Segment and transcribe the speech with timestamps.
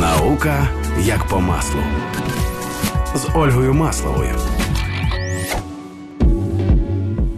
[0.00, 0.68] Наука
[1.00, 1.80] як по маслу
[3.14, 4.34] з Ольгою Масловою.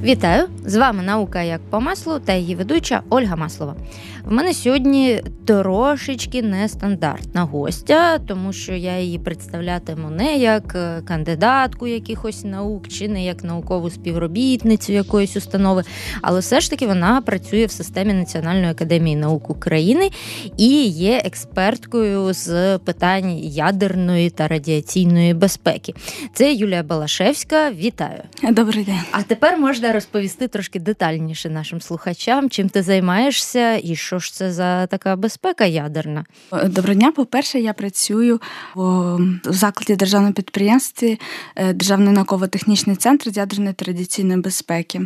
[0.03, 0.47] Вітаю!
[0.65, 3.75] З вами наука як по маслу та її ведуча Ольга Маслова.
[4.25, 11.87] В мене сьогодні трошечки нестандартна гостя, тому що я її представлятиму не як е, кандидатку
[11.87, 15.83] якихось наук чи не як наукову співробітницю якоїсь установи,
[16.23, 20.11] але все ж таки вона працює в системі Національної академії наук України
[20.57, 25.95] і є експерткою з питань ядерної та радіаційної безпеки.
[26.35, 27.71] Це Юлія Балашевська.
[27.71, 28.23] Вітаю!
[28.43, 29.01] Добрий день.
[29.13, 34.53] А тепер можна розповісти трошки детальніше нашим слухачам, чим ти займаєшся і що ж це
[34.53, 36.25] за така безпека ядерна?
[36.53, 37.13] Доброго дня.
[37.13, 38.41] По-перше, я працюю
[38.75, 41.21] в закладі державного підприємстві
[41.57, 45.01] е, Державний науково-технічний центр з ядерної традиційної безпеки.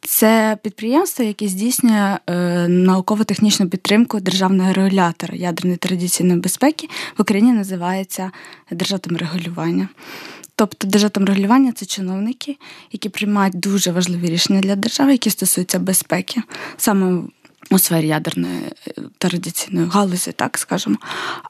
[0.00, 6.88] Це підприємство, яке здійснює е, науково-технічну підтримку державного регулятора ядерної традиційної безпеки
[7.18, 8.30] в Україні називається
[8.70, 9.88] державним регулювання.
[10.56, 12.56] Тобто державне регулювання це чиновники,
[12.92, 16.42] які приймають дуже важливі рішення для держави, які стосуються безпеки,
[16.76, 17.22] саме
[17.70, 20.96] у сфері ядерної е, традиційної галузі, так скажемо.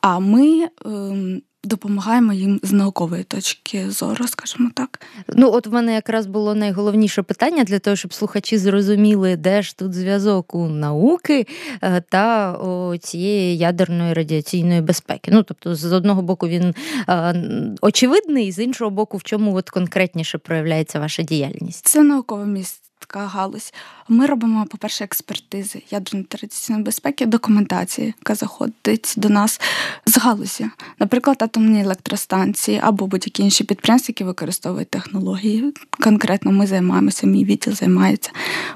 [0.00, 5.00] А ми ем, допомагаємо їм з наукової точки зору, скажімо так.
[5.28, 9.76] Ну, от в мене якраз було найголовніше питання для того, щоб слухачі зрозуміли, де ж
[9.76, 11.46] тут зв'язок у науки
[11.82, 12.58] е, та
[13.00, 15.30] цієї ядерної радіаційної безпеки.
[15.34, 16.74] Ну, тобто, з одного боку, він
[17.08, 17.34] е,
[17.80, 21.86] очевидний, з іншого боку, в чому от конкретніше проявляється ваша діяльність?
[21.86, 23.72] Це наукове місце така галузь.
[24.08, 29.60] Ми робимо, по-перше, експертизи ядерної традиційної безпеки, документації, яка заходить до нас
[30.06, 30.66] з галузі,
[30.98, 35.74] наприклад, атомні електростанції або будь-які інші підприємства, які використовують технології.
[35.90, 38.30] Конкретно ми займаємося, мій відділ займається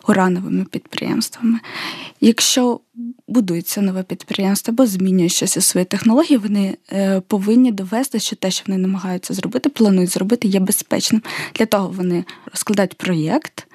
[0.09, 1.59] урановими підприємствами.
[2.21, 2.81] Якщо
[3.29, 8.51] будується нове підприємство або змінює щось у своїй технології, вони е, повинні довести, що те,
[8.51, 11.23] що вони намагаються зробити, планують зробити, є безпечним.
[11.55, 13.67] Для того вони розкладають проєкт.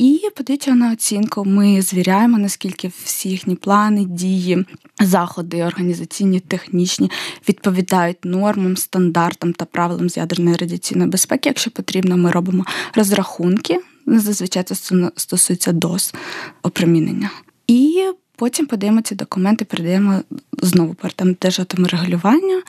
[0.00, 1.44] І подивіться на оцінку.
[1.44, 4.64] Ми звіряємо, наскільки всі їхні плани, дії,
[5.00, 7.10] заходи, організаційні, технічні
[7.48, 11.48] відповідають нормам, стандартам та правилам з ядерної радіаційної безпеки.
[11.48, 13.80] Якщо потрібно, ми робимо розрахунки.
[14.06, 14.74] Зазвичай це
[15.16, 16.14] стосується доз
[16.62, 17.30] опромінення.
[17.66, 18.04] І
[18.36, 20.20] потім подаємо ці документи, передаємо
[20.62, 22.62] знову портам держатому регулювання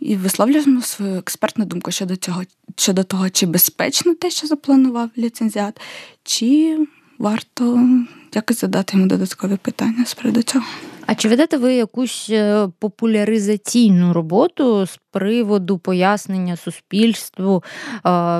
[0.00, 2.42] і висловлюємо свою експертну думку щодо цього,
[2.76, 5.80] щодо того, чи безпечно те, що запланував ліцензіат,
[6.24, 6.78] чи
[7.18, 7.88] варто
[8.34, 10.66] якось задати йому додаткові питання з приводу цього.
[11.10, 17.64] А чи ведете ви якусь е, популяризаційну роботу з приводу пояснення суспільству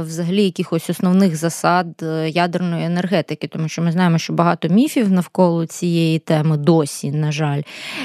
[0.01, 3.47] взагалі якихось основних засад е, ядерної енергетики?
[3.47, 7.63] Тому що ми знаємо, що багато міфів навколо цієї теми досі, на жаль.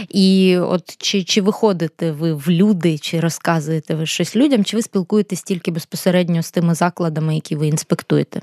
[0.10, 4.84] І от чи чи виходите ви в люди, чи розказуєте ви щось людям, чи ви
[4.84, 8.42] спілкуєтесь тільки безпосередньо з тими закладами, які ви інспектуєте?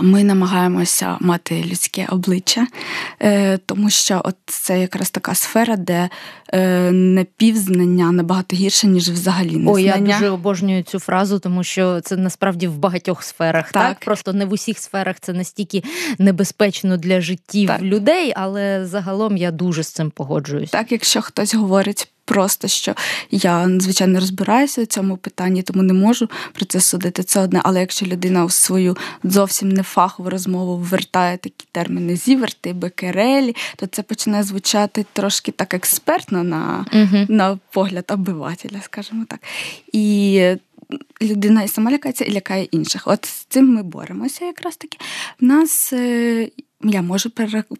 [0.00, 2.66] Ми намагаємося мати людське обличчя,
[3.22, 6.08] е, тому що от це якраз така сфера, де
[6.52, 9.72] е, непівзнання набагато гірше, ніж взагалі незнання.
[9.72, 13.72] О, я дуже обожнюю цю фразу, тому що це насправді в багатьох сферах.
[13.72, 14.04] Так, так?
[14.04, 15.82] просто не в усіх сферах це настільки
[16.18, 17.82] небезпечно для життів так.
[17.82, 20.70] людей, але загалом я дуже з цим погоджуюсь.
[20.70, 22.94] Так, якщо хтось говорить просто що
[23.30, 27.22] я звичайно розбираюся у цьому питанні, тому не можу про це судити.
[27.22, 27.60] Це одне.
[27.64, 33.86] Але якщо людина в свою зовсім не фахову розмову ввертає такі терміни зіверти, бекерелі, то
[33.86, 39.40] це починає звучати трошки так експертно на, uh на погляд обивателя, скажімо так.
[39.92, 40.42] І
[41.22, 43.02] людина і сама лякається, і лякає інших.
[43.06, 44.98] От з цим ми боремося якраз таки.
[45.40, 46.48] В нас е,
[46.84, 47.30] я можу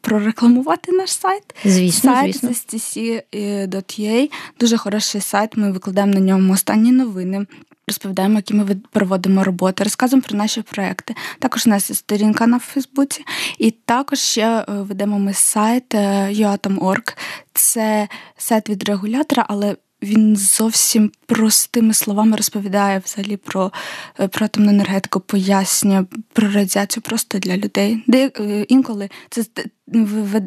[0.01, 1.43] прорекламувати наш сайт.
[1.65, 2.49] Звісно, сайт звісно.
[2.49, 4.31] stc.ua.
[4.61, 5.57] Дуже хороший сайт.
[5.57, 7.47] Ми викладаємо на ньому останні новини.
[7.89, 11.15] Розповідаємо, які ми проводимо роботи, розказуємо про наші проекти.
[11.39, 13.25] Також у нас є сторінка на Фейсбуці,
[13.59, 17.11] і також ще е, ведемо ми сайт uatom.org.
[17.11, 17.15] Е,
[17.53, 23.73] Це сайт від регулятора, але він зовсім простими словами розповідає взагалі про
[24.21, 28.05] е, про атомну енергетику, пояснює про радіацію просто для людей.
[28.07, 29.45] Де е, інколи це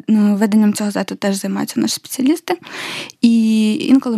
[0.08, 2.58] ну, веденням цього зайту теж займаються наші спеціалісти,
[3.20, 4.16] і інколи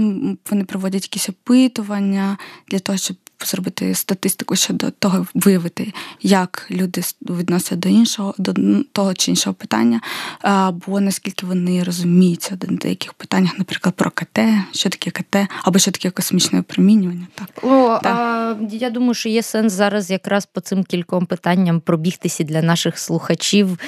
[0.51, 2.39] вони проводять якісь опитування
[2.69, 3.17] для того, щоб
[3.47, 5.93] зробити статистику щодо того, виявити,
[6.23, 8.55] як люди відносяться до іншого, до
[8.93, 10.01] того чи іншого питання,
[10.41, 14.41] або наскільки вони розуміються в деяких питаннях, наприклад, про КТ,
[14.73, 17.27] що таке КТ, або що таке космічне опромінювання.
[17.35, 18.17] Так О, так.
[18.17, 22.99] а я думаю, що є сенс зараз якраз по цим кільком питанням пробігтися для наших
[22.99, 23.79] слухачів,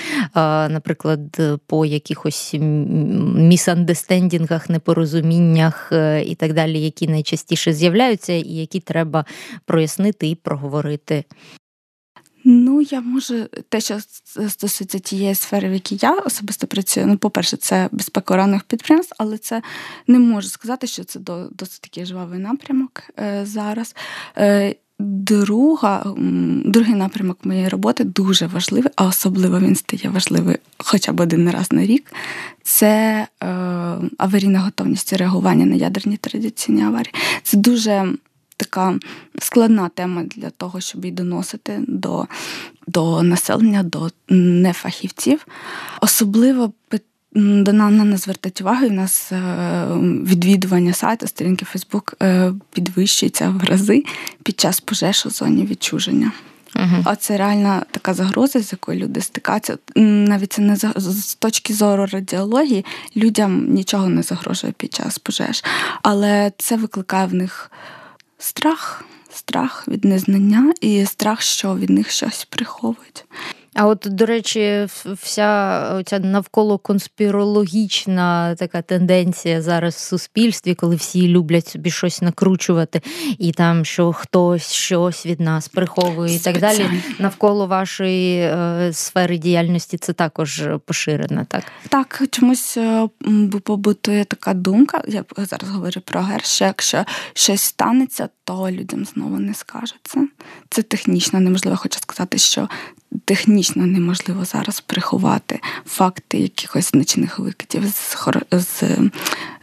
[0.69, 2.55] наприклад, по якихось
[3.37, 9.25] місандестендінгах, непорозуміннях е, і так далі, які найчастіше з'являються, і які треба
[9.65, 11.25] прояснити і проговорити.
[12.45, 13.35] Ну, я можу
[13.69, 13.99] те, що
[14.49, 17.07] стосується тієї сфери, в якій я особисто працюю.
[17.07, 19.63] Ну, по-перше, це безпека уранних підприємств, але це
[20.07, 23.97] не можу сказати, що це досить такий жвавий напрямок е, зараз.
[24.39, 26.15] Е, друга,
[26.65, 31.73] Другий напрямок моєї роботи дуже важливий, а особливо він стає важливий хоча б один раз
[31.73, 32.13] на рік.
[32.63, 33.47] Це е,
[34.19, 37.15] аварійна готовність реагування на ядерні традиційні аварії.
[37.43, 38.15] Це дуже
[38.57, 38.99] така
[39.39, 42.27] складна тема для того, щоб її доносити до
[42.87, 45.47] до населення, до нефахівців.
[46.01, 46.73] Особливо
[47.35, 49.87] до нас не звертать увагу, і в нас е,
[50.27, 52.15] відвідування сайту, сторінки Фейсбук
[52.73, 54.05] підвищується в рази
[54.43, 56.33] під час пожеж у зоні відчуження.
[56.75, 57.03] Uh-huh.
[57.05, 59.79] А це реальна така загроза, з якою люди стикаються.
[59.97, 62.85] Навіть це не з точки зору радіології,
[63.17, 65.65] людям нічого не загрожує під час пожеж,
[66.03, 67.71] але це викликає в них
[68.43, 73.25] страх, страх від незнання і страх, що від них щось приховують.
[73.75, 74.87] А от, до речі,
[75.23, 83.03] вся ця навколо конспірологічна така тенденція зараз в суспільстві, коли всі люблять собі щось накручувати,
[83.39, 86.91] і там що хтось щось від нас приховує, і так далі.
[87.19, 91.65] Навколо вашої е, сфери діяльності це також поширено, так?
[91.89, 93.09] Так, чомусь е,
[93.65, 95.03] побутує така думка.
[95.09, 97.05] Я зараз говорю про гер, що якщо
[97.35, 100.29] щось станеться, то людям знову не скажуть це.
[100.71, 101.77] Це технічно неможливо.
[101.77, 102.69] Хочу сказати, що
[103.25, 108.17] технічно неможливо зараз приховати факти якихось значних викидів з,
[108.53, 108.83] з,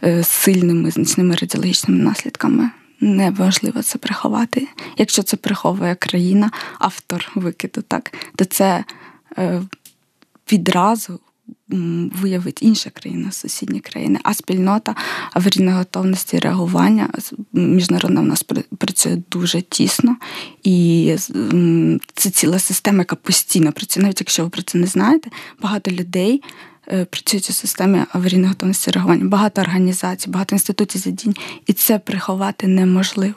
[0.02, 2.70] е, з сильними значними радіологічними наслідками.
[3.00, 4.68] Неважливо це приховати.
[4.96, 8.84] Якщо це приховує країна, автор викиду, так, то це
[9.38, 9.62] е,
[10.52, 11.20] відразу
[12.22, 14.94] виявить інша країна, сусідні країни, а спільнота
[15.32, 17.08] аварійної готовності реагування
[17.52, 18.44] міжнародна в нас
[18.78, 20.16] працює дуже тісно,
[20.62, 21.16] і
[22.14, 24.02] це ціла система, яка постійно працює.
[24.02, 25.30] Навіть якщо ви про це не знаєте,
[25.62, 26.42] багато людей.
[26.92, 31.34] Е, працюють у системі аварійної готовності реагування, багато організацій, багато інститутів задінь,
[31.66, 33.34] і це приховати неможливо.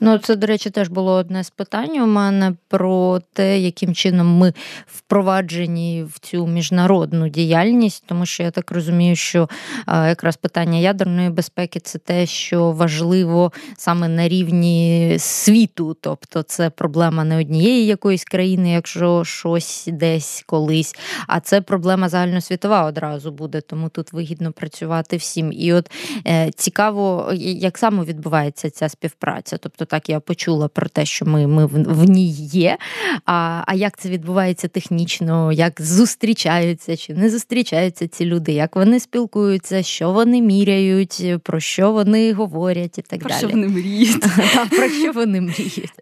[0.00, 4.26] Ну, це, до речі, теж було одне з питань у мене про те, яким чином
[4.26, 4.52] ми
[4.86, 9.48] впроваджені в цю міжнародну діяльність, тому що я так розумію, що
[9.88, 17.24] якраз питання ядерної безпеки це те, що важливо саме на рівні світу, тобто це проблема
[17.24, 20.94] не однієї якоїсь країни, якщо щось десь колись,
[21.26, 25.52] а це проблема загальносвітова одразу буде, тому тут вигідно працювати всім.
[25.52, 25.90] І от
[26.26, 29.56] е, цікаво, як саме відбувається ця співпраця.
[29.56, 32.78] Тобто так я почула про те, що ми ми в ній є.
[33.26, 39.00] А а як це відбувається технічно, як зустрічаються чи не зустрічаються ці люди, як вони
[39.00, 43.38] спілкуються, що вони міряють, про що вони говорять і так про далі.
[43.38, 44.20] Що вони мріють.
[44.70, 45.92] Про що вони мріють?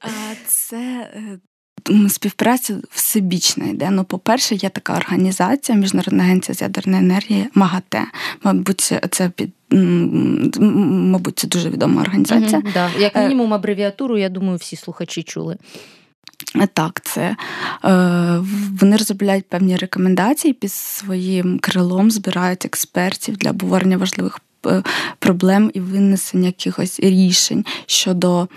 [0.47, 1.11] Це
[2.09, 3.91] співпраця всебічна йде.
[3.91, 8.05] Ну, по-перше, є така організація, Міжнародна агенція з ядерної енергії МАГАТЕ.
[8.45, 9.51] Мабуть, це під.
[10.61, 12.59] Мабуть, це дуже відома організація.
[12.59, 12.91] Угу, да.
[12.99, 15.57] Як е, мінімум, абревіатуру, я думаю, всі слухачі чули.
[16.73, 17.37] Так, це
[17.85, 18.39] е,
[18.81, 24.41] вони розробляють певні рекомендації під своїм крилом, збирають експертів для обговорення важливих
[25.19, 28.49] проблем і винесення якихось рішень щодо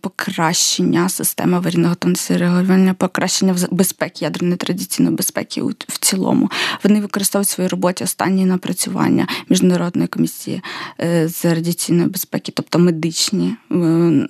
[0.00, 6.50] покращення системи аварійного готовності реагування, покращення безпеки, ядерної традиційної безпеки в цілому.
[6.84, 10.62] Вони використовують в своїй роботі останні напрацювання міжнародної комісії
[11.00, 13.74] е, з радіаційної безпеки, тобто медичні е,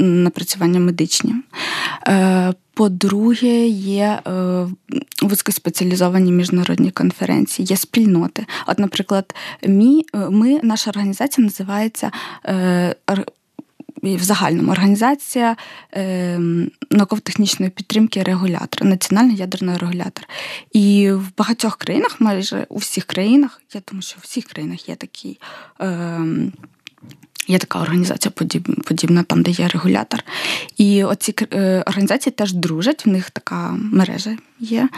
[0.00, 1.35] напрацювання медичні.
[2.78, 4.66] По-друге, є е,
[5.23, 8.47] вузькоспеціалізовані міжнародні конференції, є спільноти.
[8.66, 9.35] От, наприклад,
[9.66, 12.11] мі, е, ми, наша організація називається
[12.47, 12.94] е,
[14.02, 15.56] в загальному організація
[15.94, 16.38] е,
[16.90, 20.25] науково-технічної підтримки регулятора, національний ядерний регулятор.
[20.73, 24.94] І в багатьох країнах, майже у всіх країнах, я думаю, що в всіх країнах є
[24.94, 25.40] такий.
[25.80, 26.20] Е,
[27.49, 28.33] Є така організація
[28.85, 30.25] подібна, там, де є регулятор.
[30.76, 34.88] І оці е, організації теж дружать, в них така мережа є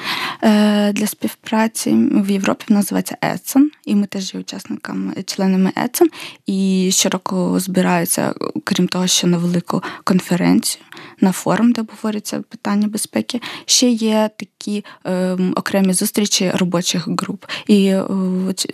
[0.42, 1.90] е, для співпраці.
[2.12, 6.08] В Європі вона називається ЕЦЕН, і ми теж є учасниками, членами ЕЦЕН.
[6.46, 10.84] І щороку збираються, крім того, що на велику конференцію.
[11.20, 13.40] На форум, де обговорюються питання безпеки.
[13.64, 17.44] Ще є такі е, окремі зустрічі робочих груп.
[17.66, 18.04] І, е,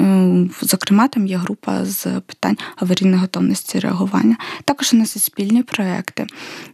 [0.01, 4.37] е, зокрема, там є група з питань аварійної готовності реагування.
[4.65, 6.27] Також у нас є спільні проекти,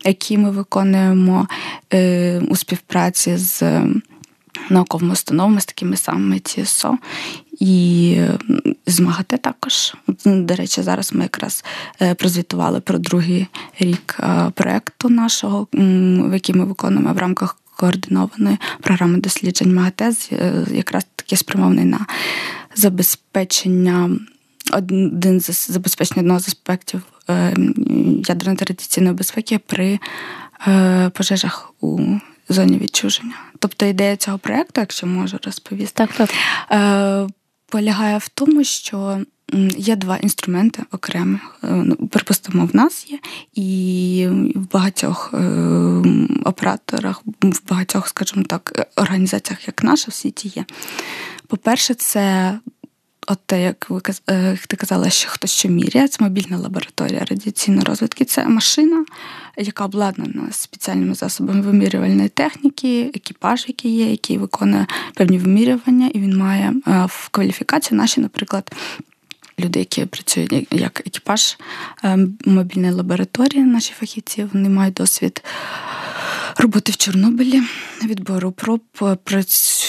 [0.05, 1.49] які ми виконуємо
[1.93, 3.62] е, у співпраці з
[4.71, 6.99] науковими установами з такими самими ТСО.
[7.61, 8.16] І
[8.87, 9.94] з МАГАТЕ також.
[10.25, 11.64] До речі, зараз ми якраз
[12.02, 13.47] е, прозвітували про другий
[13.78, 15.66] рік е, проєкту нашого,
[16.32, 22.06] який ми виконуємо в рамках координованої програми досліджень МАГАТЕ, е, якраз таки спрямований на
[22.75, 24.11] забезпечення.
[24.73, 27.02] Один з забезпечення одного з аспектів
[28.28, 29.99] ядерної традиційної безпеки при
[31.12, 32.00] пожежах у
[32.49, 33.35] зоні відчуження.
[33.62, 36.31] Тобто ідея цього проєкту, якщо можу розповісти, так, так.
[36.73, 37.28] Е,
[37.69, 39.21] полягає в тому, що
[39.76, 41.38] є два інструменти окремі.
[41.64, 43.19] Е, ну, припустимо, в нас є,
[43.54, 45.38] і в багатьох е,
[46.45, 50.64] операторах, в багатьох, скажімо так, організаціях, як наша, в світі є.
[51.47, 52.59] По-перше, це
[53.26, 57.85] От те, як ви як ти казала, що хтось що міряє, це мобільна лабораторія радіаційної
[57.85, 58.25] розвитки.
[58.25, 59.05] Це машина,
[59.57, 66.37] яка обладнана спеціальними засобами вимірювальної техніки, екіпаж, який є, який виконує певні вимірювання, і він
[66.37, 68.73] має в кваліфікації наші, наприклад.
[69.61, 71.59] Люди, які працюють як екіпаж
[72.02, 75.45] ем, мобільної лабораторії, наші фахівці, вони мають досвід
[76.57, 77.62] роботи в Чорнобилі,
[78.05, 78.81] відбору проб,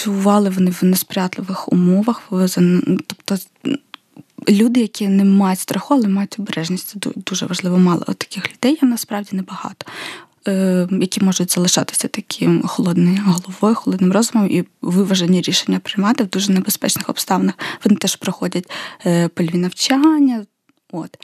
[0.04, 2.22] працювали вони в несприятливих умовах.
[3.08, 3.38] Тобто
[4.50, 6.88] люди, які не мають страху, але мають обережність.
[6.88, 7.78] Це дуже важливо.
[7.78, 9.86] Мало таких людей є насправді небагато.
[10.48, 16.52] Е, які можуть залишатися таким холодною головою, холодним розумом і виважені рішення приймати в дуже
[16.52, 17.54] небезпечних обставинах.
[17.86, 18.72] Вони теж проходять
[19.06, 20.46] е, польові навчання.
[20.92, 21.18] От.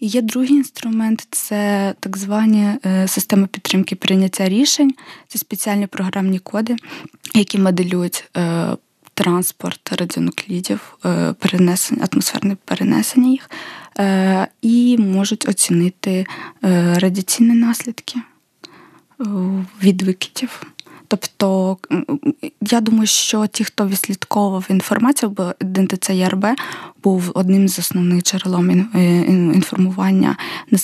[0.00, 4.94] Є другий інструмент це так звані е, системи підтримки прийняття рішень.
[5.28, 6.76] Це спеціальні програмні коди,
[7.34, 8.68] які моделюють е,
[9.14, 13.50] транспорт радіонуклідів, е, перенесення, атмосферне перенесення їх,
[14.62, 16.26] і можуть оцінити
[16.94, 18.20] радіаційні наслідки
[19.82, 20.62] від викидів.
[21.08, 21.76] Тобто
[22.60, 26.46] я думаю, що ті, хто відслідковував інформацію, бо ДНТЦ ЄРБ
[27.02, 29.20] був одним з основних джерелом е,
[29.54, 30.36] інформування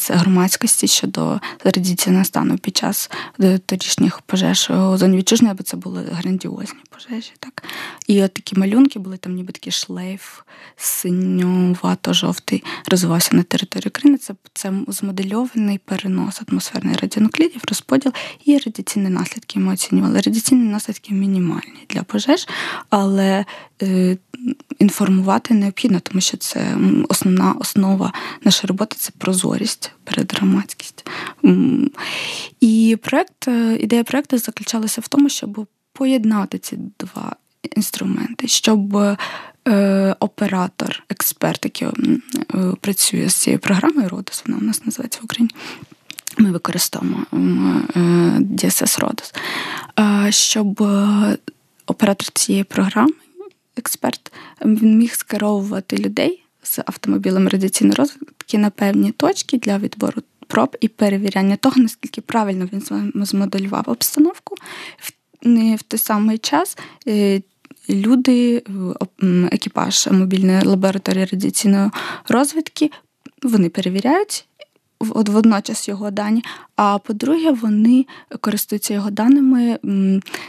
[0.08, 6.02] громадськості щодо радіаційного стану під час е, торішніх пожеж у зоні відчуження, бо це були
[6.12, 7.32] грандіозні пожежі.
[7.38, 7.62] Так?
[8.06, 10.40] І от такі малюнки були там, ніби такий шлейф
[10.76, 14.18] синьовато-жовтий, розвивався на території України.
[14.18, 18.12] Це це змодельований перенос атмосферних радіонуклідів, розподіл
[18.44, 20.20] і радіаційні наслідки ми оцінювали.
[20.20, 22.48] Радіаційні наслідки мінімальні для пожеж,
[22.90, 23.44] але
[23.82, 24.16] е,
[24.78, 26.76] інформувати необхідно, тому що це
[27.08, 28.12] основна основа
[28.44, 30.24] нашої роботи це прозорість перед.
[32.60, 37.36] І проект, е, ідея проекту заключалася в тому, щоб поєднати ці два
[37.76, 38.96] інструменти, щоб
[39.68, 45.24] е, оператор, експерт, який е, працює з цією програмою Родос, вона у нас називається в
[45.24, 45.50] Україні.
[46.38, 47.98] Ми використовуємо е,
[48.38, 49.32] DSS Родос,
[50.34, 50.80] щоб
[51.86, 53.12] оператор цієї програми
[53.76, 54.32] експерт,
[54.64, 60.88] він міг скеровувати людей з автомобілем радіаційної розвитки на певні точки для відбору проб і
[60.88, 64.56] перевіряння того, наскільки правильно він змоделював обстановку.
[64.98, 65.12] В
[65.82, 67.42] той самий час е,
[67.90, 68.62] люди,
[69.52, 71.90] екіпаж мобільної лабораторії радіаційної
[72.28, 72.90] розвідки,
[73.42, 74.46] вони перевіряють
[75.00, 76.44] водночас його дані.
[76.76, 78.06] А по-друге, вони
[78.40, 79.78] користуються його даними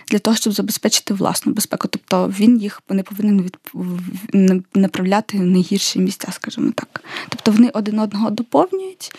[0.08, 1.88] для того, щоб забезпечити власну безпеку.
[1.88, 3.58] Тобто він їх не повинен від...
[4.76, 7.04] направляти в найгірші місця, скажімо так.
[7.30, 9.12] Тобто вони один одного доповнюють.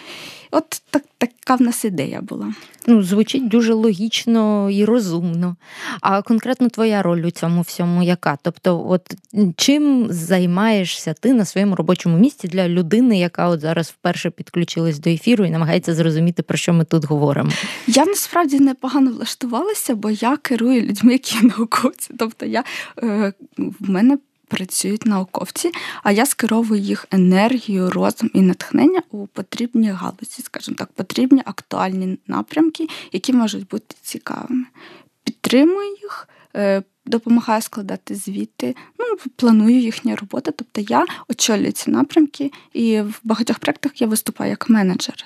[0.50, 2.54] От так, така в нас ідея була.
[2.86, 5.56] Ну, звучить дуже логічно і розумно.
[6.00, 8.38] А конкретно твоя роль у цьому всьому яка?
[8.42, 9.14] Тобто, от
[9.56, 15.10] чим займаєшся ти на своєму робочому місці для людини, яка от зараз вперше підключилась до
[15.10, 17.50] ефіру і намагається зрозуміти, про що ми тут говоримо?
[17.86, 22.14] Я насправді непогано влаштувалася, бо я керую людьми, які науковці.
[22.18, 22.64] Тобто, я
[23.02, 25.72] е, в мене працюють науковці,
[26.02, 32.18] а я скеровую їх енергію, розум і натхнення у потрібні галузі, скажімо так, потрібні актуальні
[32.26, 34.64] напрямки, які можуть бути цікавими.
[35.24, 36.28] Підтримую їх.
[36.56, 40.52] Е, допомагаю складати звіти, ну планую їхню роботу.
[40.56, 45.24] Тобто я очолюю ці напрямки, і в багатьох проєктах я виступаю як менеджер.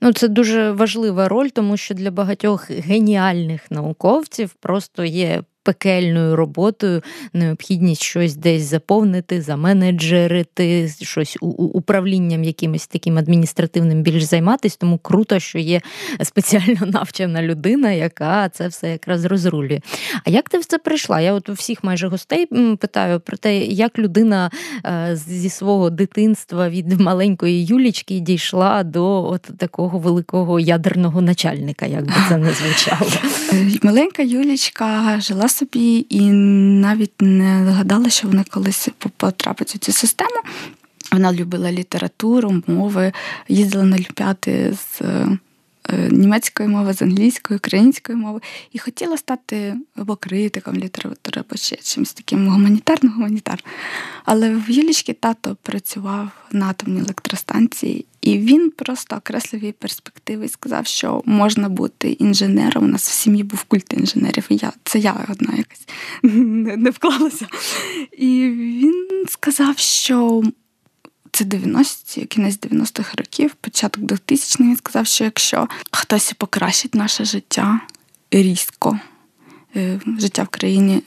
[0.00, 7.02] Ну, це дуже важлива роль, тому що для багатьох геніальних науковців просто є пекельною роботою,
[7.32, 14.76] необхідність щось десь заповнити, заменеджерити, щось управлінням якимось таким адміністративним більш займатися.
[14.80, 15.80] Тому круто, що є
[16.22, 19.80] спеціально навчена людина, яка це все якраз розрулює.
[20.24, 21.20] А як ти в це прийшла?
[21.20, 22.46] Я от у всіх майже гостей
[22.80, 24.50] питаю про те, як людина
[24.84, 32.06] е, зі свого дитинства від маленької Юлічки дійшла до от такого великого ядерного начальника, як
[32.06, 33.10] би це не звучало.
[33.82, 40.40] Маленька Юлічка жила собі і навіть не гадала, що вона колись потрапить у цю систему.
[41.12, 43.12] Вона любила літературу, мови,
[43.48, 45.38] їздила на Олімпіади з е,
[45.92, 48.40] німецької мови, з англійської, української мови,
[48.72, 53.64] і хотіла стати або критиком літератури, або ще чимось таким гуманітарним гуманітар.
[54.24, 60.48] Але в Юлічки тато працював на атомній електростанції, і він просто окреслив її перспективи і
[60.48, 62.84] сказав, що можна бути інженером.
[62.84, 65.86] У нас в сім'ї був культ інженерів, і я це я одна якась
[66.78, 67.46] не вклалася.
[68.18, 68.48] І
[68.82, 70.42] він сказав, що
[71.38, 77.80] це 90-ті, кінець 90-х років, початок 2000-х, він сказав, що якщо хтось покращить наше життя
[78.30, 79.00] різко,
[79.76, 81.02] е, життя в країні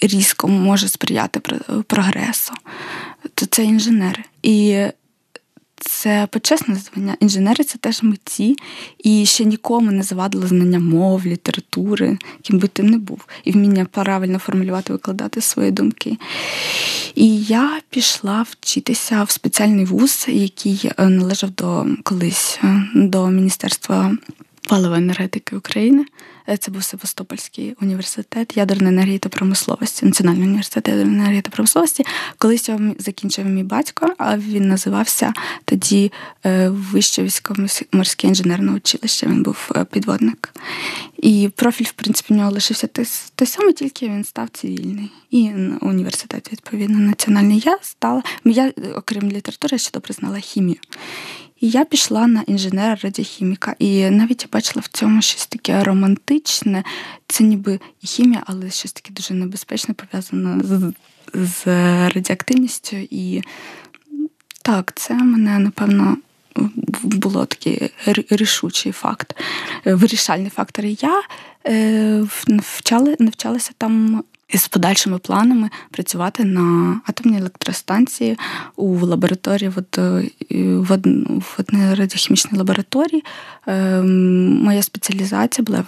[0.00, 1.40] різко може сприяти
[1.86, 2.52] прогресу,
[3.34, 4.24] то це інженери.
[4.42, 4.86] І
[5.80, 7.16] це почесне звання.
[7.20, 8.56] Інженери це теж митці,
[8.98, 13.86] і ще нікому не завадило знання мов, літератури, ким би ти не був, і вміння
[13.90, 16.16] правильно формулювати, викладати свої думки.
[17.14, 24.16] І я пішла вчитися в спеціальний вуз, який е, належав до колись е, до Міністерства
[24.68, 26.04] паливої енергетики України.
[26.56, 32.04] Це був Севастопольський університет ядерної енергії та промисловості, Національний університет ядерної енергії та промисловості.
[32.38, 35.32] Колись його закінчив мій батько, а він називався
[35.64, 36.12] тоді
[36.46, 39.26] е, Вище військово-морське інженерне училище.
[39.26, 40.54] Він був е, підводник.
[41.16, 42.86] І профіль, в принципі, в нього лишився
[43.34, 45.10] той самий, тільки він став цивільний.
[45.30, 47.62] І університет, відповідно, національний.
[47.64, 50.78] Я стала, я, окрім літератури, ще добре знала хімію.
[51.60, 53.74] І я пішла на інженера радіохіміка.
[53.78, 56.84] І навіть я бачила в цьому щось таке романтичне.
[57.26, 60.92] Це ніби і хімія, але щось таке дуже небезпечне, пов'язане з,
[61.34, 61.66] з
[62.08, 62.96] радіоактивністю.
[62.96, 63.42] І
[64.62, 66.16] так, це мене, напевно,
[67.02, 67.90] було такий
[68.30, 69.36] рішучий факт,
[69.84, 70.84] вирішальний фактор.
[70.84, 71.22] Я
[71.66, 72.24] е,
[72.58, 78.38] вчали, навчалася там із подальшими планами працювати на атомній електростанції
[78.76, 79.72] у лабораторії
[80.50, 80.92] в
[81.58, 83.24] одній радіохімічній лабораторії.
[83.66, 85.84] Ем, моя спеціалізація була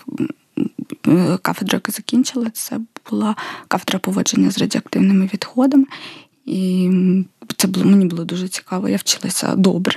[1.42, 3.36] кафедра, яка закінчила, це була
[3.68, 5.84] кафедра поводження з радіоактивними відходами.
[6.46, 6.90] І
[7.56, 8.88] це було мені було дуже цікаво.
[8.88, 9.96] Я вчилася добре.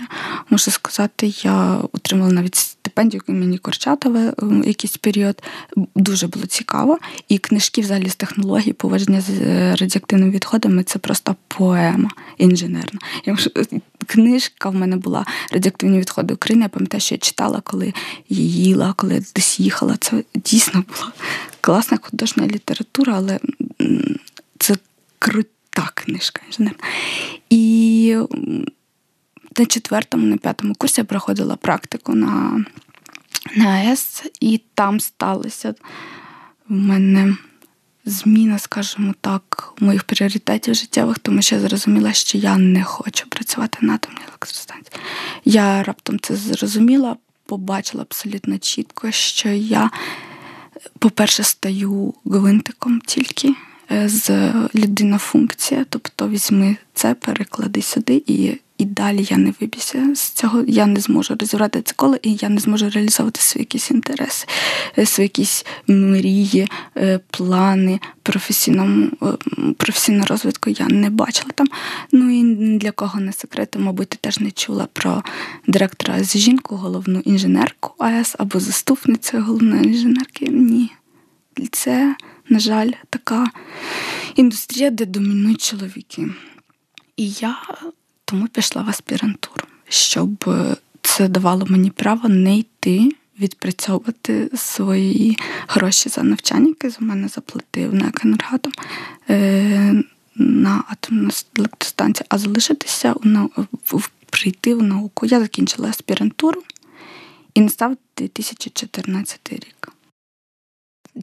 [0.49, 4.33] Можу сказати, я отримала навіть стипендію імені Корчатова
[4.65, 5.43] якийсь період.
[5.95, 6.99] Дуже було цікаво.
[7.29, 12.99] І книжки взагалі з технології поводження з е, радіоактивними відходами це просто поема інженерна.
[13.25, 13.37] Я
[14.07, 16.63] Книжка в мене була радіоактивні відходи України.
[16.63, 17.93] Я пам'ятаю, що я читала, коли
[18.29, 19.97] їла, коли десь їхала.
[19.99, 21.11] Це дійсно була
[21.61, 23.39] класна художня література, але
[24.59, 24.75] це
[25.19, 26.79] круто та книжка інженерна.
[27.49, 28.17] І
[29.57, 32.65] на четвертому, на п'ятому курсі я проходила практику на
[33.55, 35.75] на АЕС, і там сталося
[36.69, 37.37] в мене
[38.05, 43.77] зміна, скажімо так, моїх пріоритетів життєвих, тому що я зрозуміла, що я не хочу працювати
[43.81, 44.99] на атомній електростанції.
[45.45, 49.91] Я раптом це зрозуміла, побачила абсолютно чітко, що я,
[50.99, 53.55] по-перше, стаю гвинтиком тільки.
[53.91, 60.15] Е, з людина функція, тобто візьми це, переклади сюди, і і далі я не виб'юся
[60.15, 60.63] з цього.
[60.67, 64.47] Я не зможу розібрати це коло, і я не зможу реалізовувати свої якісь інтереси,
[64.97, 69.11] е, свої якісь мрії, е, плани професійному
[69.77, 71.67] професійного розвитку я не бачила там.
[72.11, 75.23] Ну і для кого не секрету, мабуть, ти теж не чула про
[75.67, 80.47] директора з жінку, головну інженерку АЕС або заступницю головної інженерки.
[80.47, 80.91] Ні.
[81.71, 82.15] Це
[82.49, 83.47] на жаль, така
[84.35, 86.27] індустрія, де домінують чоловіки.
[87.17, 87.57] І я
[88.25, 90.55] тому пішла в аспірантуру, щоб
[91.01, 93.11] це давало мені право не йти.
[93.39, 98.73] Відпрацьовувати свої гроші за навчання, які за мене заплатив на Енергатом
[99.29, 100.03] е,
[100.35, 103.15] на атомну електростанцію, а залишитися
[103.85, 105.25] в прийти в науку.
[105.25, 106.63] Я закінчила аспірантуру
[107.53, 109.93] і настав 2014 рік.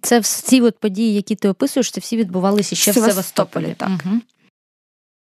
[0.02, 3.74] Це всі от події, які ти описуєш, це всі відбувалися ще в Севастополі.
[3.78, 3.88] так.
[3.88, 4.20] Угу.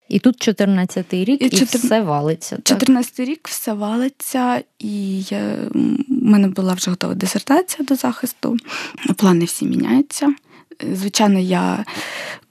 [0.09, 1.85] І тут 14-й рік, і, і 14...
[1.85, 2.57] все валиться.
[2.57, 5.57] 14-й рік все валиться, і я...
[5.71, 8.57] в мене була вже готова дисертація до захисту.
[9.17, 10.35] Плани всі міняються.
[10.93, 11.85] звичайно, я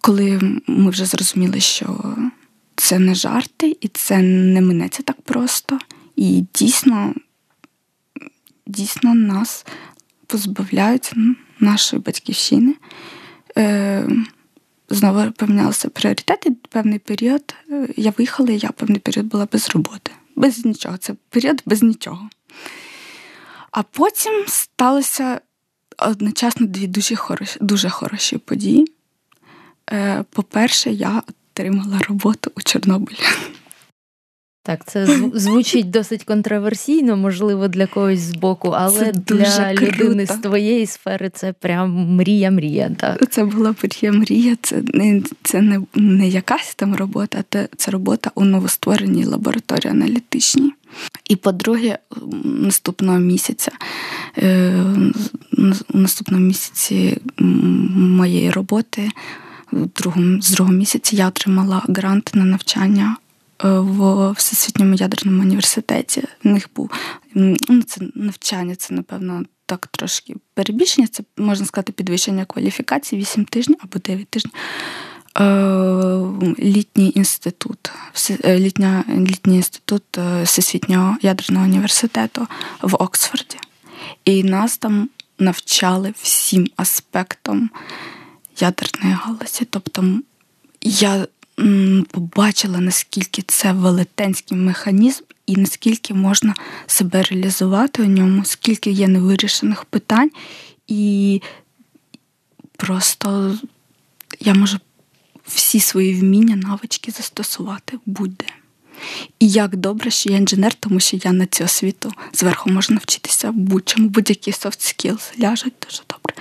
[0.02, 2.16] коли ми вже зрозуміли, що
[2.76, 5.80] це не жарти, і це не минеться так просто.
[6.16, 7.14] І дійсно,
[8.68, 9.66] дійсно нас
[10.28, 11.14] позбавляють
[11.60, 12.76] нашої батьківщини.
[14.90, 16.52] Знову помінялися пріоритети.
[16.70, 20.12] Певний період е, я виїхала, і я певний період була без роботи.
[20.36, 20.98] Без нічого.
[20.98, 22.30] Це період без нічого.
[23.72, 25.42] А потім сталося
[25.98, 28.86] одночасно дві дуже хороші, дуже хороші події.
[29.92, 33.18] Е, по-перше, я отримала роботу у Чорнобилі.
[34.66, 39.86] Так, це звучить досить контроверсійно, можливо, для когось з боку, але для круто.
[39.86, 42.92] людини з твоєї сфери це прям мрія-мрія.
[42.98, 43.32] Так.
[43.32, 48.46] Це була мрія-мрія, це не це не, не якась там робота, це, це робота у
[48.46, 50.72] новоствореній лабораторії аналітичній.
[51.30, 51.98] І по-друге,
[52.44, 53.72] наступного місяця,
[54.38, 54.74] е,
[55.94, 57.18] наступного місяці
[57.96, 59.10] моєї роботи,
[59.72, 63.16] в другому, з другого місяця я отримала грант на навчання
[63.64, 66.24] в Всесвітньому ядерному університеті.
[66.44, 66.92] В них був
[67.34, 71.08] ну, це навчання, це, напевно, так трошки перебільшення.
[71.08, 74.54] Це можна сказати, підвищення кваліфікації 8 тижнів або 9 тижнів.
[75.40, 75.44] Е,
[76.60, 77.92] літній інститут,
[78.44, 80.04] е, літня, літній інститут
[80.44, 82.48] Всесвітнього ядерного університету
[82.82, 83.58] в Оксфорді.
[84.26, 87.70] І нас там навчали всім аспектам
[88.60, 89.66] ядерної галузі.
[89.70, 90.20] Тобто
[90.82, 91.28] я
[92.12, 96.54] побачила, наскільки це велетенський механізм, і наскільки можна
[96.88, 100.32] себе реалізувати у ньому, скільки є невирішених питань,
[100.88, 101.42] і
[102.78, 103.58] просто
[104.40, 104.78] я можу
[105.48, 108.46] всі свої вміння, навички застосувати будь-де.
[109.40, 113.52] І як добре, що я інженер, тому що я на цю освіту зверху можу навчитися
[113.52, 116.36] будь-чому, будь-які soft skills ляжуть дуже добре.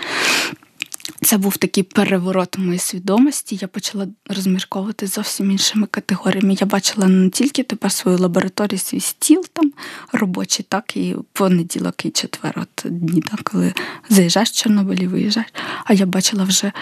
[1.25, 3.59] Це був такий переворот моєї свідомості.
[3.61, 6.57] Я почала розмірковувати зовсім іншими категоріями.
[6.61, 9.73] Я бачила не тільки тепер свою лабораторію, свій стіл там
[10.13, 13.75] робочий, так і понеділок, і четвер, от дні, так, коли
[14.09, 15.53] заїжджаєш в Чорнобилі, виїжджаєш.
[15.85, 16.73] А я бачила вже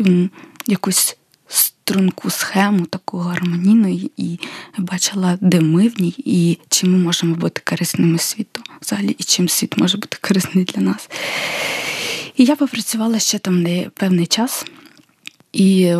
[0.00, 0.30] м,
[0.66, 1.16] якусь
[1.90, 4.38] струнку схему, таку гармонійну, і
[4.78, 9.48] бачила, де ми в ній, і чим ми можемо бути корисними світу взагалі, і чим
[9.48, 11.10] світ може бути корисний для нас.
[12.36, 14.64] І я попрацювала ще там не певний час,
[15.52, 15.94] і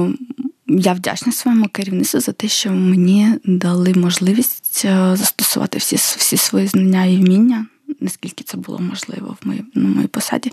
[0.66, 6.66] я вдячна своєму керівництву за те, що мені дали можливість е, застосувати всі всі свої
[6.66, 7.66] знання і вміння,
[8.00, 10.52] наскільки це було можливо в моїй на моїй посаді,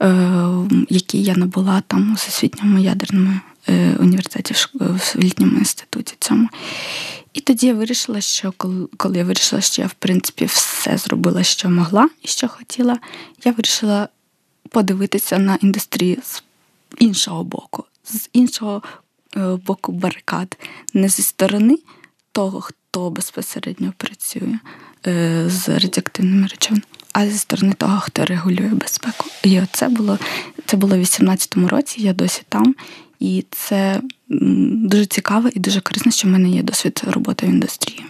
[0.00, 0.46] е,
[0.88, 3.40] які я набула там у всесвітньому ядерному
[3.98, 6.48] університеті в літньому інституті цьому.
[7.32, 8.52] І тоді я вирішила, що
[8.96, 12.98] коли, я вирішила, що я в принципі все зробила, що могла і що хотіла,
[13.44, 14.08] я вирішила
[14.70, 16.42] подивитися на індустрію з
[16.98, 18.82] іншого боку, з іншого
[19.36, 20.56] е, боку барикад,
[20.94, 21.78] не зі сторони
[22.32, 24.58] того, хто безпосередньо працює
[25.06, 29.26] е, з радіоактивними речовинами, а зі сторони того, хто регулює безпеку.
[29.42, 30.18] І це було
[30.66, 32.74] це було в 18-му році, я досі там.
[33.20, 34.00] І це
[34.30, 38.02] дуже цікаво і дуже корисно, що в мене є досвід роботи в індустрії.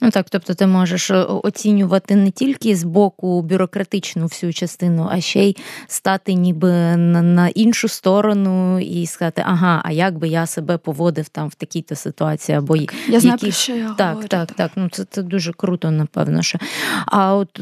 [0.00, 5.20] Ну так, тобто ти можеш е, оцінювати не тільки з боку бюрократичну всю частину, а
[5.20, 10.46] ще й стати ніби на, на іншу сторону і сказати, ага, а як би я
[10.46, 14.28] себе поводив там в такій-то ситуації, або так, я знаю, про що я так, говорю.
[14.28, 14.70] так, так.
[14.76, 16.42] Ну це це дуже круто, напевно.
[16.42, 16.58] що.
[17.06, 17.60] А от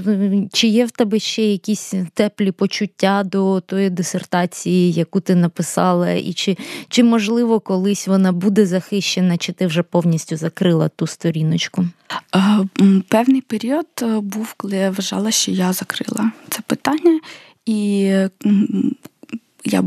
[0.53, 6.33] чи є в тебе ще якісь теплі почуття до тої дисертації, яку ти написала, і
[6.33, 6.57] чи,
[6.89, 11.85] чи можливо колись вона буде захищена, чи ти вже повністю закрила ту сторіночку?
[12.35, 12.67] Е,
[13.09, 17.21] певний період е, був, коли я вважала, що я закрила це питання,
[17.67, 18.01] і
[19.65, 19.85] я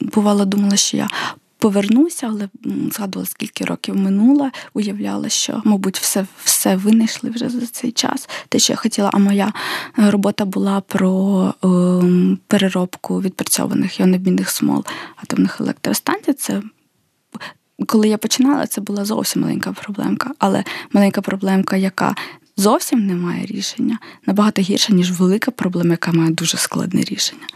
[0.00, 1.08] бувало думала, що я
[1.64, 2.48] повернуся, але
[2.92, 8.28] згадувала, скільки років минуло, уявляла, що, мабуть, все все винайшли вже за цей час.
[8.48, 9.52] Те, що я хотіла, а моя
[9.98, 14.84] е, робота була про е, переробку відпрацьованих іонобійних смол
[15.16, 16.32] атомних електростанцій.
[16.32, 16.62] Це
[17.86, 22.14] коли я починала, це була зовсім маленька проблемка, але маленька проблемка, яка
[22.56, 27.46] зовсім не має рішення, набагато гірша, ніж велика проблема, яка має дуже складне рішення.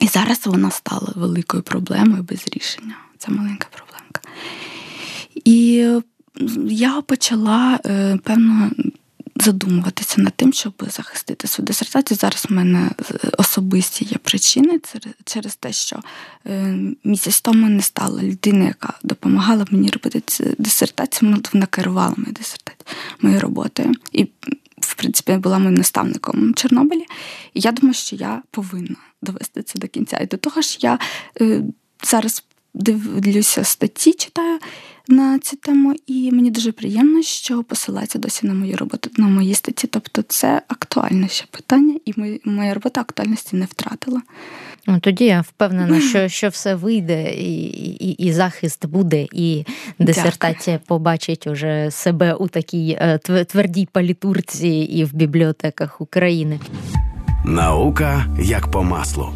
[0.00, 2.94] І зараз вона стала великою проблемою без рішення.
[3.18, 4.20] Це маленька проблемка.
[5.44, 5.86] І
[6.66, 8.70] я почала, е, певно,
[9.40, 12.18] задумуватися над тим, щоб захистити свою дисертацію.
[12.18, 12.90] Зараз в мене
[13.38, 14.80] особисті є причини
[15.24, 16.00] через те, що
[16.46, 22.32] е, місяць тому не стала людина, яка допомагала мені робити цю дисертацію, вона керувала мою
[22.32, 23.92] дисертацію, моєю роботою.
[24.12, 24.24] І
[24.80, 27.04] в принципі була моїм наставником в Чорнобилі.
[27.54, 30.18] І я думаю, що я повинна довести це до кінця.
[30.18, 30.98] І до того ж, я
[31.40, 31.62] е,
[32.02, 34.58] зараз дивлюся статті, читаю
[35.10, 39.54] на цю тему, і мені дуже приємно, що посилається досі на мою роботу, на мої
[39.54, 39.86] статті.
[39.86, 44.22] Тобто, це актуальне ще питання, і моя робота актуальності не втратила.
[44.86, 47.64] Ну, Тоді я впевнена, що що все вийде, і
[48.08, 49.64] і, і захист буде, і
[49.98, 50.86] дисертація Дякую.
[50.86, 56.60] побачить уже себе у такій е, твердій палітурці і в бібліотеках України.
[57.44, 59.32] Наука як по маслу.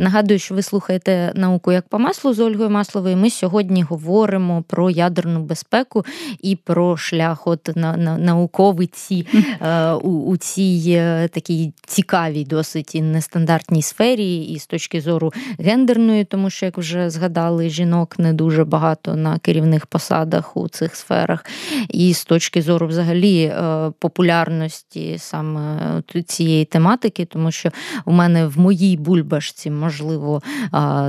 [0.00, 3.16] Нагадую, що ви слухаєте науку як по маслу з Ольгою Масловою.
[3.16, 6.04] Ми сьогодні говоримо про ядерну безпеку
[6.40, 9.26] і про шлях от на, на науковиці
[9.60, 16.24] е, у, у цій е, такій цікавій, досить нестандартній сфері, і з точки зору гендерної,
[16.24, 21.44] тому що, як вже згадали, жінок не дуже багато на керівних посадах у цих сферах,
[21.88, 25.78] і з точки зору взагалі е, популярності саме
[26.26, 27.70] цієї тематики, тому що
[28.04, 30.42] у мене в моїй бульбашці можливо,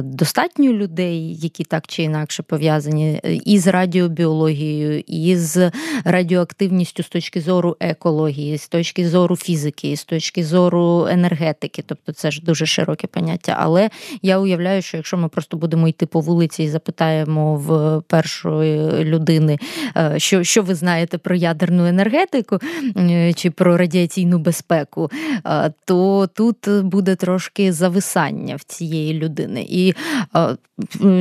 [0.04, 5.72] достатньо людей, які так чи інакше пов'язані і з радіобіологією, і з
[6.04, 11.84] радіоактивністю з точки зору екології, з точки зору фізики, з точки зору енергетики.
[11.86, 13.56] Тобто це ж дуже широке поняття.
[13.60, 13.89] Але
[14.22, 19.60] я уявляю, що якщо ми просто будемо йти по вулиці і запитаємо в першої людини,
[19.98, 22.60] е, що що ви знаєте про ядерну енергетику
[22.98, 25.12] е, чи про радіаційну безпеку,
[25.46, 29.65] е, то тут буде трошки зависання в цієї людини.
[29.69, 29.93] І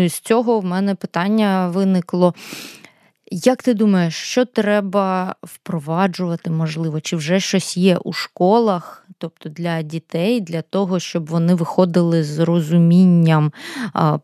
[0.09, 2.35] з цього в мене питання виникло.
[3.33, 9.83] Як ти думаєш, що треба впроваджувати, можливо, чи вже щось є у школах, тобто для
[9.83, 13.53] дітей, для того, щоб вони виходили з розумінням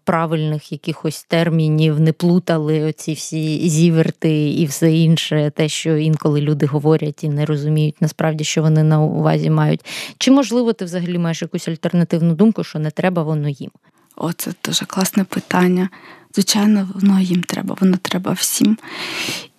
[0.04, 6.66] правильних якихось термінів, не плутали оці всі зіверти і все інше, те, що інколи люди
[6.66, 9.84] говорять і не розуміють насправді, що вони на увазі мають?
[10.18, 13.70] Чи можливо ти взагалі маєш якусь альтернативну думку, що не треба воно їм?
[14.16, 15.88] О, це дуже класне питання.
[16.36, 18.78] Звичайно, воно їм треба, воно треба всім.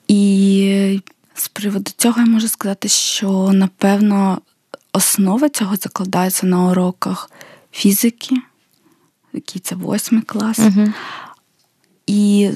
[0.08, 1.02] І
[1.34, 4.42] з приводу цього я можу сказати, що напевно
[4.94, 7.32] основа цього закладається на уроках
[7.72, 8.36] фізики,
[9.34, 10.60] який це восьмий клас.
[10.60, 10.94] Угу.
[12.08, 12.52] І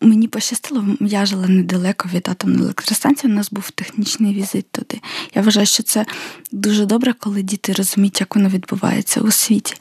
[0.00, 5.00] Мені пощастило, я жила недалеко від атомної електростанції, у нас був технічний візит туди.
[5.34, 6.06] Я вважаю, що це
[6.52, 9.74] дуже добре, коли діти розуміють, як воно відбувається у світі.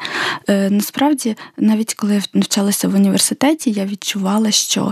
[0.49, 4.91] Е, Насправді, навіть коли я навчалася в університеті, я відчувала, що,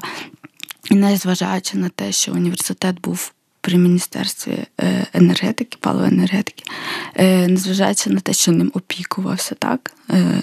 [0.91, 6.63] незважаючи на те, що університет був при міністерстві е, енергетики, паливоенергетики,
[7.15, 10.41] е, незважаючи на те, що ним опікувався, так, е,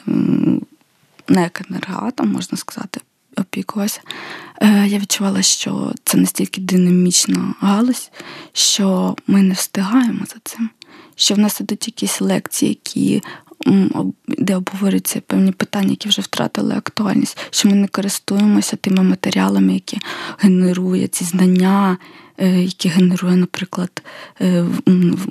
[1.28, 3.00] не як енергоатом, можна сказати
[3.40, 4.00] опікувалася,
[4.62, 8.10] е, я відчувала, що це настільки динамічна галузь,
[8.52, 10.70] що ми не встигаємо за цим.
[11.14, 13.22] Що в нас ідуть якісь лекції, які
[14.26, 19.98] де обговорюються певні питання, які вже втратили актуальність, що ми не користуємося тими матеріалами, які
[20.38, 21.98] генерують ці знання,
[22.38, 24.02] е, які генерує, наприклад,
[24.40, 24.64] е,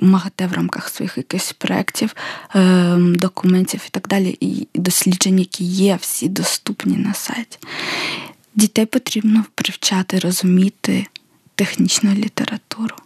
[0.00, 2.14] МАГАТЕ в рамках своїх якихось проєктів,
[2.54, 7.58] е, документів і так далі, і досліджень, які є всі доступні на сайті.
[8.54, 11.06] Дітей потрібно привчати розуміти
[11.54, 12.96] технічну літературу.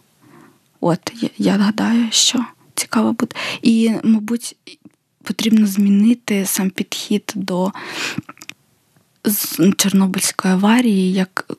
[0.81, 3.35] От я, я гадаю, що цікаво буде.
[3.61, 4.55] І, мабуть,
[5.23, 7.71] потрібно змінити сам підхід до
[9.77, 11.57] Чорнобильської аварії, як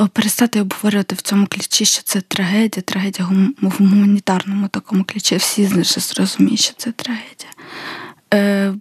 [0.00, 3.28] е, перестати обговорювати в цьому ключі, що це трагедія, трагедія
[3.62, 5.36] в гуманітарному такому ключі.
[5.36, 7.50] Всі зрозуміють, що це трагедія.
[8.34, 8.74] Е,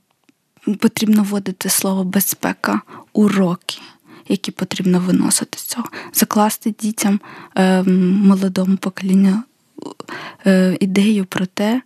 [0.79, 2.81] Потрібно вводити слово безпека,
[3.13, 3.79] уроки,
[4.27, 7.19] які потрібно виносити з цього, закласти дітям
[7.57, 9.43] е, молодому поколінню
[10.45, 11.81] е, ідею про те,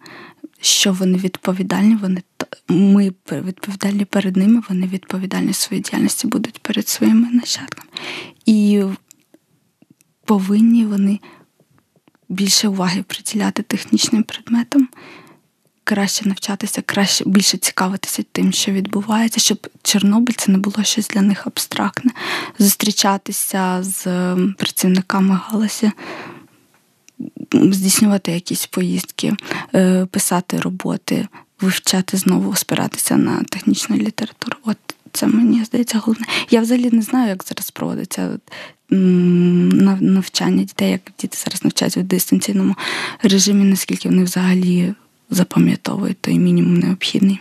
[0.65, 2.23] що вони відповідальні, вони
[2.69, 7.89] ми відповідальні перед ними, вони відповідальні своїй діяльності будуть перед своїми нащадками.
[8.45, 8.83] І
[10.25, 11.19] повинні вони
[12.29, 14.89] більше уваги приділяти технічним предметам,
[15.83, 21.21] краще навчатися, краще більше цікавитися тим, що відбувається, щоб Чорнобиль це не було щось для
[21.21, 22.11] них абстрактне,
[22.59, 24.03] зустрічатися з
[24.57, 25.91] працівниками галузі
[27.53, 29.33] здійснювати якісь поїздки,
[29.75, 31.27] е, писати роботи,
[31.61, 34.57] вивчати знову, спиратися на технічну літературу.
[34.65, 34.77] От
[35.11, 36.25] це мені здається головне.
[36.49, 38.39] Я взагалі не знаю, як зараз проводиться
[38.89, 42.75] навчання дітей, як діти зараз навчаються в дистанційному
[43.21, 44.93] режимі, наскільки вони взагалі
[45.29, 47.39] запам'ятовують той мінімум необхідний.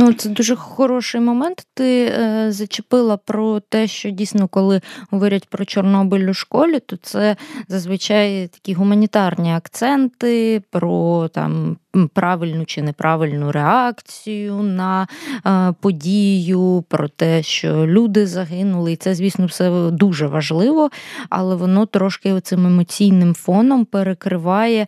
[0.00, 1.66] Ну, це дуже хороший момент.
[1.74, 4.80] Ти е, зачепила про те, що дійсно, коли
[5.10, 7.36] говорять про Чорнобиль у школі, то це
[7.68, 11.76] зазвичай такі гуманітарні акценти про там
[12.14, 15.06] правильну чи неправильну реакцію на
[15.46, 18.92] е, подію, про те, що люди загинули.
[18.92, 20.90] І це, звісно, все дуже важливо,
[21.30, 24.86] але воно трошки цим емоційним фоном перекриває е,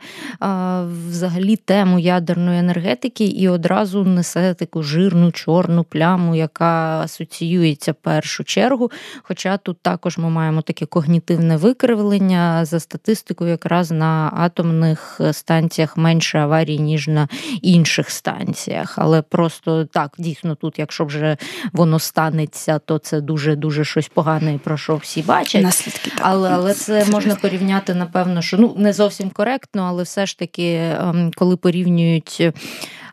[1.09, 8.45] взагалі тему ядерної енергетики і одразу несе таку жирну чорну пляму, яка асоціюється в першу
[8.45, 8.91] чергу.
[9.23, 16.39] Хоча тут також ми маємо таке когнітивне викривлення за статистикою, якраз на атомних станціях менше
[16.39, 17.29] аварій, ніж на
[17.63, 18.95] інших станціях.
[18.99, 21.37] Але просто так, дійсно, тут, якщо вже
[21.73, 25.63] воно станеться, то це дуже дуже щось погане, про що всі бачать.
[25.63, 26.21] Наслідки так.
[26.23, 30.75] Але але це можна порівняти, напевно, що ну не зовсім коректно, але все ж таки,
[30.75, 32.53] ем, коли порівнюють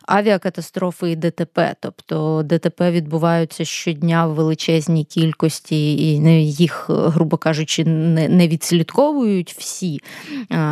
[0.08, 1.74] авіакатастрофи і ДТП.
[1.80, 6.16] Тобто ДТП відбуваються щодня в величезній кількості, і
[6.52, 10.00] їх, грубо кажучи, не відслідковують всі.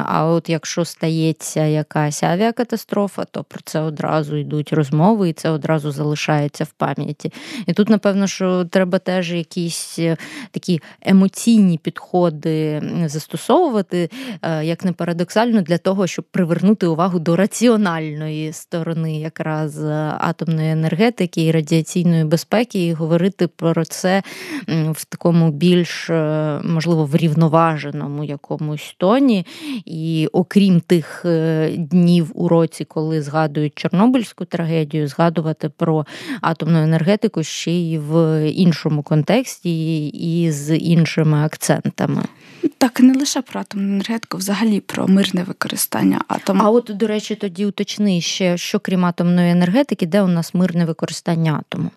[0.06, 5.92] А от якщо стається якась авіакатастрофа, то про це одразу йдуть розмови, і це одразу
[5.92, 7.32] залишається в пам'яті.
[7.66, 10.16] І тут, напевно, що треба теж якісь е,
[10.50, 14.10] такі емоційні підходи застосовувати,
[14.42, 19.84] е, як не парадоксально, для того, щоб привернути увагу до раціональної сторони якраз
[20.18, 24.22] атомної енергетики і радіаційної безпеки, і говорити про це
[24.68, 29.46] в такому більш е, можливо врівноваженому якомусь тоні.
[29.84, 36.06] І окрім тих е, днів у році, коли згадують Чорнобильську трагедію, згадувати про
[36.40, 42.22] атомну енергетику ще й в іншому контексті і з іншими акцентами.
[42.78, 46.62] Так, не лише про атомну енергетику, взагалі про мирне використання атому.
[46.64, 50.84] А от, до речі, тоді уточни ще, що крім атомної енергетики, де у нас мирне
[50.84, 51.90] використання атому?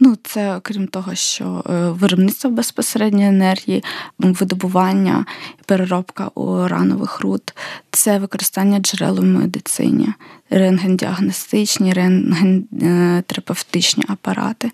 [0.00, 3.84] Ну, це окрім того, що е, виробництво безпосередньої енергії,
[4.18, 5.26] видобування,
[5.66, 7.54] переробка уранових руд,
[7.90, 10.08] це використання джерел у медицині,
[10.50, 14.70] рентгендіагностичні, рентгентерапевтичні апарати,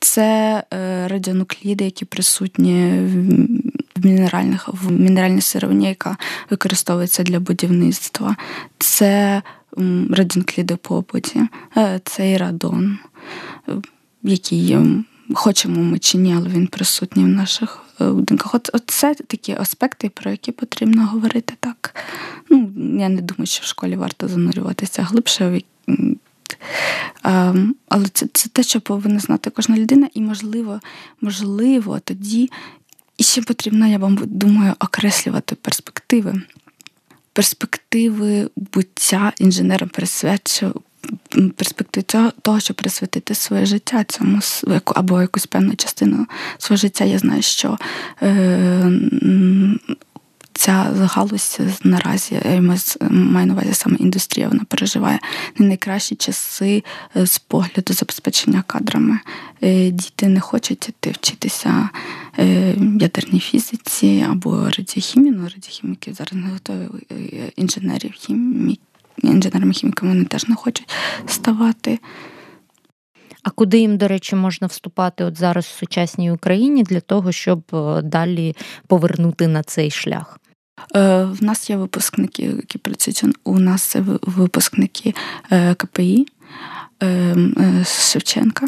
[0.00, 2.92] це е, радіонукліди, які присутні
[3.96, 6.16] в мінеральних в мінеральній сировині, яка
[6.50, 8.36] використовується для будівництва.
[8.78, 9.42] Це
[10.10, 11.40] радіонукліди побуті,
[11.76, 12.98] е, це і радон
[14.22, 14.78] який
[15.34, 18.54] хочемо ми чи ні, але він присутній в наших е, будинках.
[18.54, 21.94] От, це такі аспекти, про які потрібно говорити так.
[22.50, 25.62] Ну, Я не думаю, що в школі варто занурюватися глибше.
[27.88, 30.80] Але це це те, що повинна знати кожна людина, і, можливо,
[31.20, 32.50] можливо, тоді
[33.16, 36.42] і ще потрібно, я вам думаю, окреслювати перспективи.
[37.32, 40.82] Перспективи буття інженером присвячу,
[41.56, 44.40] перспективи того, щоб присвятити своє життя цьому
[44.84, 46.26] або якусь певну частину
[46.58, 47.04] свого життя.
[47.04, 47.78] Я знаю, що
[48.22, 48.92] е,
[50.60, 52.60] ця галузь наразі я
[53.10, 55.18] маю на увазі саме індустрія, вона переживає
[55.58, 56.84] не найкращі часи
[57.16, 59.18] е, з погляду забезпечення кадрами.
[59.62, 61.88] Е, діти не хочуть йти вчитися
[62.38, 65.34] е, ядерній фізиці або радіохімії.
[65.36, 66.88] Ну, радіохіміки зараз не готові
[67.56, 68.84] інженерів хіміків
[69.22, 70.88] інженерами-хіміками вони теж не хочуть
[71.26, 71.98] ставати.
[73.42, 77.62] А куди їм, до речі, можна вступати от зараз в сучасній Україні для того, щоб
[77.72, 80.40] е, далі повернути на цей шлях?
[80.96, 85.14] Е, в нас є випускники, працюють у нас випускники
[85.50, 86.26] е, КПІ
[87.84, 88.66] Шевченка.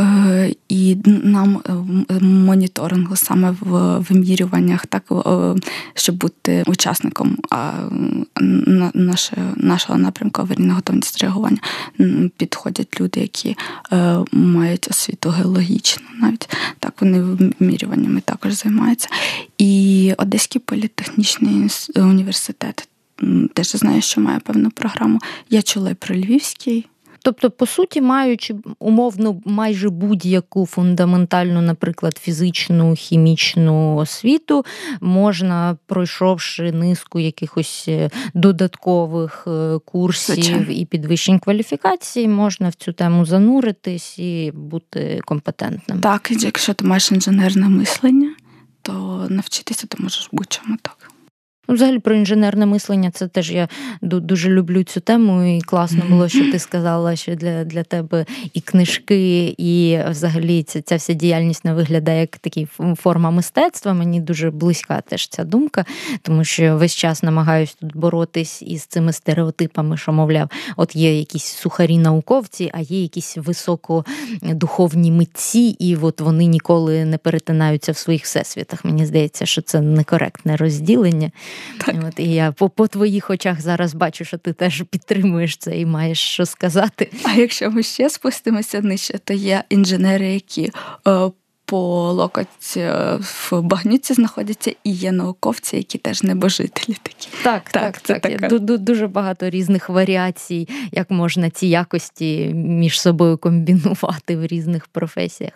[0.00, 1.62] Е, і нам
[2.10, 5.54] е, моніторингу саме в вимірюваннях, так е,
[5.94, 7.38] щоб бути учасником
[8.94, 11.58] нашого нашого напрямку аварійної готовність реагування
[12.36, 13.56] підходять люди, які
[14.32, 19.08] мають освіту геологічну, навіть так вони вимірюваннями також займаються.
[19.58, 22.88] І Одеський політехнічний університет
[23.54, 25.18] теж знаю, що має певну програму.
[25.50, 26.86] Я чула про Львівський.
[27.24, 34.64] Тобто, по суті, маючи умовно майже будь-яку фундаментальну, наприклад, фізичну, хімічну освіту,
[35.00, 40.66] можна, пройшовши низку якихось е, додаткових е, курсів Звичайно.
[40.70, 46.00] і підвищень кваліфікації, можна в цю тему зануритись і бути компетентним.
[46.00, 48.34] Так, якщо ти маєш інженерне мислення,
[48.82, 51.03] то навчитися ти можеш будь-чому так.
[51.68, 53.68] Взагалі про інженерне мислення, це теж я
[54.02, 58.60] дуже люблю цю тему, і класно було, що ти сказала, що для для тебе і
[58.60, 63.92] книжки, і взагалі ця, ця вся діяльність не виглядає як такі форма мистецтва.
[63.92, 65.84] Мені дуже близька теж ця думка,
[66.22, 71.44] тому що весь час намагаюсь тут боротись із цими стереотипами, що, мовляв, от є якісь
[71.44, 78.22] сухарі науковці, а є якісь високодуховні митці, і от вони ніколи не перетинаються в своїх
[78.24, 78.84] всесвітах.
[78.84, 81.30] Мені здається, що це некоректне розділення.
[81.78, 81.94] Так.
[82.08, 85.86] От, І я по, по твоїх очах зараз бачу, що ти теж підтримуєш це і
[85.86, 87.10] маєш що сказати.
[87.24, 90.72] А якщо ми ще спустимося нижче, то є інженери, які
[91.08, 91.30] е,
[91.74, 97.28] по локоть е, в багнюці знаходяться і є науковці, які теж небожителі такі.
[97.42, 98.22] Так, так, так.
[98.22, 98.40] так.
[98.40, 98.58] Така...
[98.58, 105.52] Дуже багато різних варіацій, як можна ці якості між собою комбінувати в різних професіях.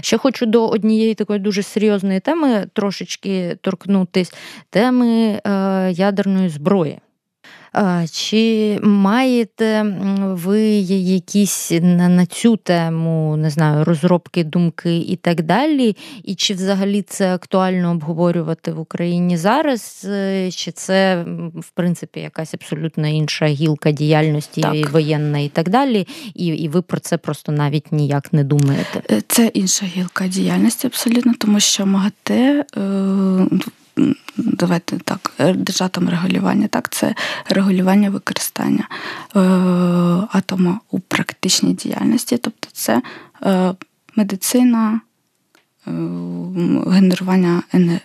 [0.00, 4.32] Ще хочу до однієї такої дуже серйозної теми трошечки торкнутись
[4.70, 6.98] теми е, ядерної зброї.
[8.12, 15.96] Чи маєте ви якісь на цю тему, не знаю, розробки, думки і так далі?
[16.24, 20.06] І чи взагалі це актуально обговорювати в Україні зараз?
[20.08, 24.90] Е, чи це, в принципі, якась абсолютно інша гілка діяльності так.
[24.90, 26.06] воєнна і так далі?
[26.34, 29.02] І, І ви про це просто навіть ніяк не думаєте?
[29.10, 32.64] Е, це інша гілка діяльності, абсолютно, тому що МАГАТЕ
[34.36, 37.14] давайте так, держатом регулювання, так, це
[37.48, 38.88] регулювання використання
[39.36, 39.40] е,
[40.32, 43.02] атома у практичній діяльності, тобто це
[43.42, 43.74] е,
[44.16, 45.00] медицина.
[45.86, 45.90] Е,
[46.86, 47.62] генерування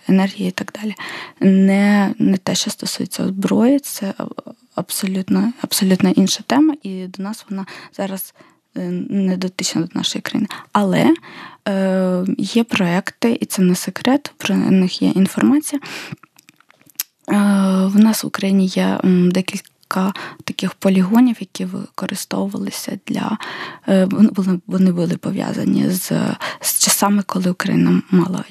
[0.08, 0.94] енергії і так далі.
[1.40, 4.14] Не не те, що стосується зброї, це
[4.74, 7.66] абсолютно абсолютно інша тема, і до нас вона
[7.96, 8.34] зараз
[8.76, 10.48] Е, не дотична до нашої країни.
[10.72, 11.14] Але е,
[12.38, 15.80] є проекти, і це не секрет, про них є інформація.
[17.28, 17.34] Е,
[17.86, 20.12] В нас в Україні є декілька
[20.44, 23.38] таких полігонів, які використовувалися для
[23.88, 24.08] е,
[24.66, 26.12] вони, були пов'язані з,
[26.60, 28.44] з часами, коли Україна мала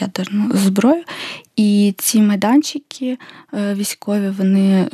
[0.00, 1.02] ядерну зброю.
[1.56, 3.18] І ці майданчики
[3.54, 4.88] е, військові, вони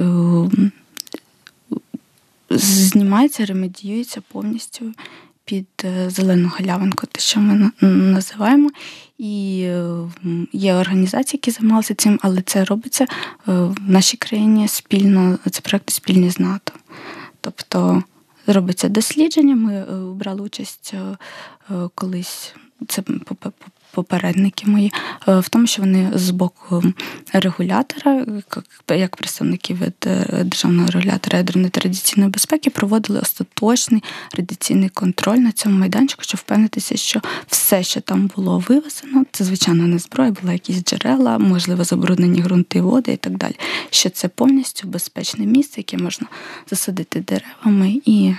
[2.51, 4.93] знімається, ремедіюється повністю
[5.47, 8.70] під е, зелену галявинку, те, що ми називаємо.
[9.18, 9.86] І е,
[10.53, 13.07] є організації, які займалися цим, але це робиться е,
[13.47, 16.72] в нашій країні спільно, це проекти спільні з НАТО.
[17.40, 18.03] Тобто
[18.47, 19.57] робиться дослідження.
[19.57, 20.94] Ми брали участь
[21.94, 22.55] колись.
[22.88, 23.03] Це
[23.97, 24.92] попередники мої,
[25.28, 26.82] е, в тому, що вони з боку
[27.32, 28.26] регулятора,
[28.88, 34.03] як представники від е, державного регулятора ядерної традиційної безпеки, проводили остаточний
[34.36, 39.86] радіаційний контроль на цьому майданчику, щоб впевнитися, що все, що там було вивезено, це звичайно
[39.86, 43.55] не зброя, були якісь джерела, можливо, забруднені ґрунти, води і так далі.
[43.90, 46.26] Що це повністю безпечне місце, яке можна
[46.70, 48.34] засадити деревами і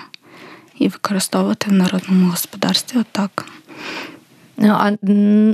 [0.80, 3.00] і використовувати в народному господарстві.
[3.00, 3.46] Отак.
[4.60, 4.92] Ну, а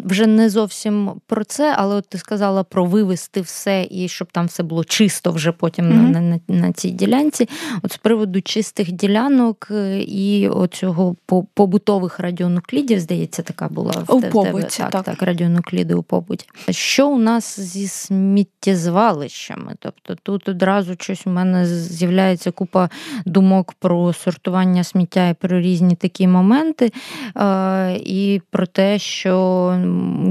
[0.05, 4.45] вже не зовсім про це, але от ти сказала про вивести все і щоб там
[4.45, 6.09] все було чисто вже потім mm-hmm.
[6.09, 7.49] на, на на, цій ділянці.
[7.81, 11.15] От з приводу чистих ділянок е, і оцього
[11.53, 16.45] побутових радіонуклідів, здається, така була у в побуті, так, так, так, радіонукліди у побуті.
[16.69, 19.75] Що у нас зі сміттєзвалищами?
[19.79, 22.89] Тобто тут одразу щось у мене з'являється купа
[23.25, 26.91] думок про сортування сміття і про різні такі моменти,
[27.37, 29.83] е, і про те що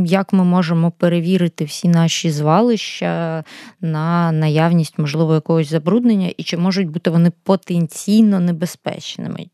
[0.06, 3.44] як ми можемо перевірити всі наші звалища
[3.80, 9.46] на наявність, можливо, якогось забруднення, і чи можуть бути вони потенційно небезпечними?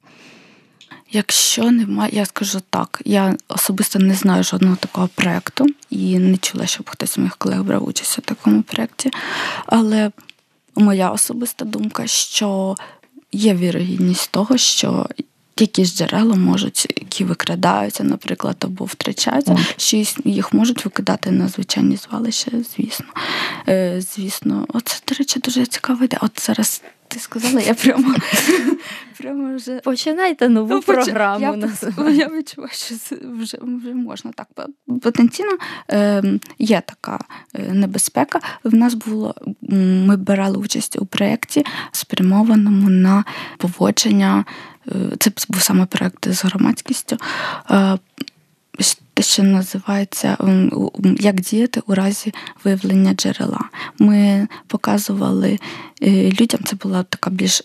[1.13, 6.67] Якщо немає, я скажу так, я особисто не знаю жодного такого проєкту і не чула,
[6.67, 9.11] щоб хтось з моїх колег брав участь у такому проєкті.
[9.67, 10.11] Але
[10.77, 12.77] моя особиста думка, що
[13.33, 15.07] є вірогідність того, що
[15.61, 22.51] якісь джерела можуть, які викрадаються, наприклад, або втрачаються, що їх можуть викидати на звичайні звалища,
[22.77, 23.07] звісно.
[23.69, 26.21] Е, Звісно, оце, до речі, дуже цікава ідея.
[26.23, 28.15] От зараз ти сказала, я прямо
[29.19, 31.41] прямо вже починайте нову ну, програму.
[31.45, 32.95] Я, я відчуваю, що
[33.41, 34.49] вже вже можна так.
[35.03, 35.59] Потенційно
[35.91, 36.23] е,
[36.59, 37.19] є така
[37.55, 38.41] е, небезпека.
[38.65, 39.35] В нас було
[40.07, 43.25] ми брали участь у проєкті, спрямованому на
[43.59, 44.45] поводження
[44.89, 47.17] Е, це був саме проект з громадськістю.
[47.71, 47.99] Е,
[49.15, 50.37] те, що називається
[51.21, 53.61] як діяти у разі виявлення джерела.
[53.99, 55.59] Ми показували
[56.03, 57.63] е, людям, це була така більш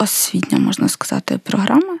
[0.00, 1.98] освітня, можна сказати, програма,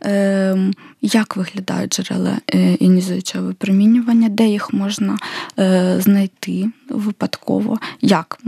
[0.00, 5.16] ем, як виглядають джерела е, іонізуючого випромінювання, де їх можна
[5.58, 8.38] е, знайти випадково, як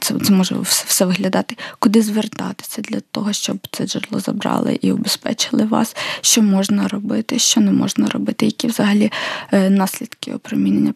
[0.00, 4.92] це це може все, все виглядати, куди звертатися для того, щоб це джерело забрали і
[4.92, 9.12] убезпечили вас, що можна робити, що не можна робити, які взагалі
[9.52, 10.94] е, наслідки опромінення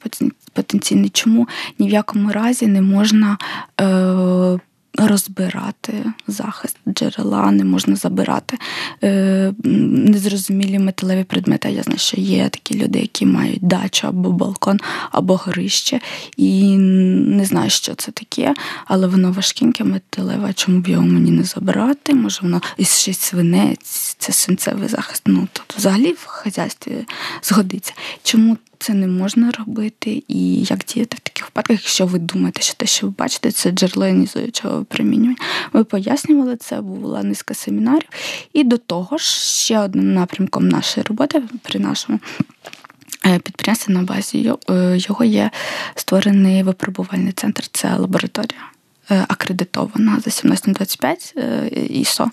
[0.53, 3.39] потенційні, чому ні в якому разі не можна
[4.99, 8.59] розбирати захист джерела, не можна забирати
[9.05, 11.71] е, незрозумілі металеві предмети.
[11.71, 14.81] Я знаю, що є такі люди, які мають дачу або балкон,
[15.11, 16.01] або горище,
[16.37, 18.55] і не знаю, що це таке,
[18.87, 20.53] але воно важкеньке, металеве.
[20.53, 22.15] Чому б його мені не забирати?
[22.15, 25.23] Може, воно і ще свинець, це свинцевий захист.
[25.27, 27.07] Ну тут взагалі в хазяйстві
[27.43, 27.93] згодиться.
[28.23, 32.75] Чому це не можна робити, і як діяти в таких випадках, якщо ви думаєте, що
[32.75, 35.37] те, що ви бачите, це джерело іонізуючого випромінювання.
[35.73, 38.09] Ми пояснювали це, була низка семінарів.
[38.53, 39.25] І до того ж,
[39.65, 42.21] ще одним напрямком нашої роботи при нашому.
[43.27, 45.51] Е, підприємстві на базі е, його є
[45.95, 48.61] створений випробувальний центр, це лабораторія.
[49.11, 51.35] Е, акредитована за 1725
[51.91, 52.31] ІСО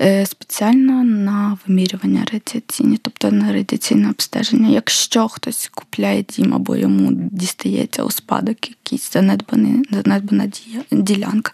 [0.00, 4.68] е, спеціально на вимірювання радіаційні, тобто на радіаційне обстеження.
[4.68, 10.50] Якщо хтось купляє дім або йому дістається у спадок якийсь занедбаний, занедбана
[10.90, 11.52] ділянка,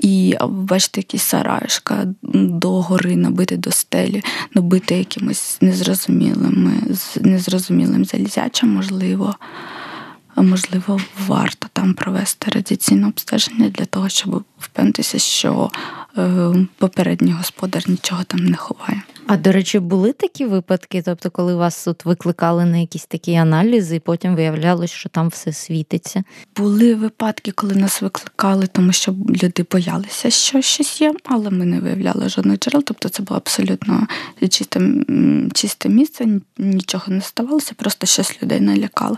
[0.00, 6.72] і бачите, якісь сараюшка до гори набити до стелі, набити якимось незрозумілими,
[7.20, 9.34] незрозумілим залізячим, можливо
[10.42, 15.70] можливо, варто там провести радіаційне обстеження для того, щоб впевнитися, що
[16.78, 19.02] попередній господар нічого там не ховає.
[19.28, 23.96] А до речі, були такі випадки, тобто, коли вас тут викликали на якісь такі аналізи,
[23.96, 26.22] і потім виявлялось, що там все світиться?
[26.56, 31.80] Були випадки, коли нас викликали, тому що люди боялися, що щось є, але ми не
[31.80, 32.82] виявляли жодних джерел.
[32.84, 34.06] Тобто це було абсолютно
[34.48, 34.80] чисте,
[35.54, 36.26] чисте місце,
[36.58, 39.16] нічого не ставалося, просто щось людей налякало.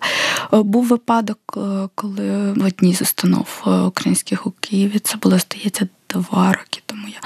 [0.52, 5.38] Е, був випадок, е, коли в одній з установ е, українських у Києві це було
[5.38, 7.08] здається два роки тому.
[7.08, 7.20] Я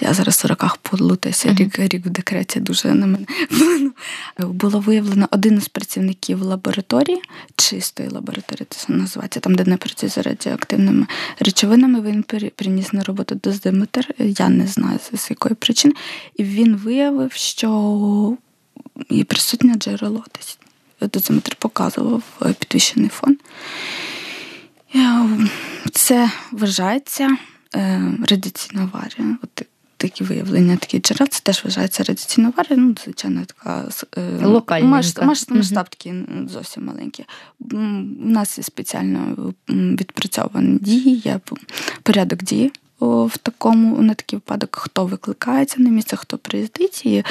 [0.00, 3.26] я зараз в роках плутаюся, рік рік в декреті дуже на мене
[4.38, 7.22] було виявлено один із працівників лабораторії,
[7.56, 11.06] чистої лабораторії, це називається, там, де не працює з радіоактивними
[11.40, 12.00] речовинами.
[12.00, 12.22] Він
[12.56, 14.14] приніс на роботу дозиметр.
[14.18, 15.94] Я не знаю з якої причини.
[16.36, 18.36] І він виявив, що
[19.10, 20.58] є присутнє джерело десь.
[21.12, 22.22] Дозиметр показував
[22.58, 23.38] підвищений фон.
[25.92, 27.57] Це вважається Е,
[28.26, 29.38] радіаційна аварія.
[29.42, 29.66] От
[30.00, 34.86] Такі виявлення, такі джерел, це теж вважається радіаційна аварія, ну, звичайно, така е, Локальненька.
[35.54, 36.12] масштаб, такий
[36.48, 37.24] зовсім маленький.
[37.60, 37.76] У
[38.28, 41.40] нас є спеціально відпрацьовані дії, є
[42.02, 47.24] порядок дії в такому на такий випадок, хто викликається на місце, хто приїздить, і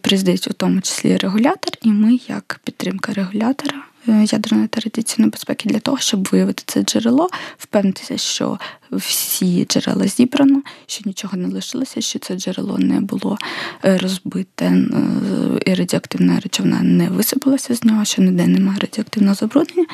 [0.00, 5.68] приїздить у тому числі регулятор, і ми, як підтримка регулятора е, ядерної та радіаційної безпеки,
[5.68, 7.28] для того, щоб виявити це джерело,
[7.58, 8.58] впевнитися, що
[8.92, 13.38] всі джерела зібрано, що нічого не лишилося, що це джерело не було
[13.84, 14.86] е, розбите, е,
[15.66, 19.86] і радіоактивна речовина не висипалася з нього, що ніде немає радіоактивного забруднення.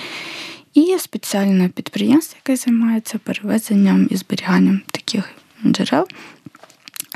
[0.74, 5.30] І спеціальне підприємство, яке займається перевезенням і зберіганням таких
[5.66, 6.08] джерел,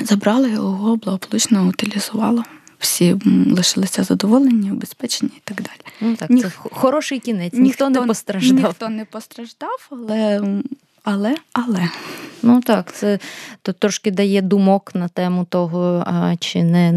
[0.05, 2.45] забрали його, благополучно утилізувало.
[2.83, 3.17] Всі
[3.51, 5.81] лишилися задоволені, обезпечені і так далі.
[6.01, 6.45] Ну так, Ніх...
[6.45, 8.65] Це хороший кінець, ніхто, ніхто не постраждав.
[8.65, 10.41] Ніхто не постраждав, але
[11.05, 11.89] але, але.
[12.43, 13.19] Ну так, це
[13.63, 16.93] то трошки дає думок на тему того, а, чи не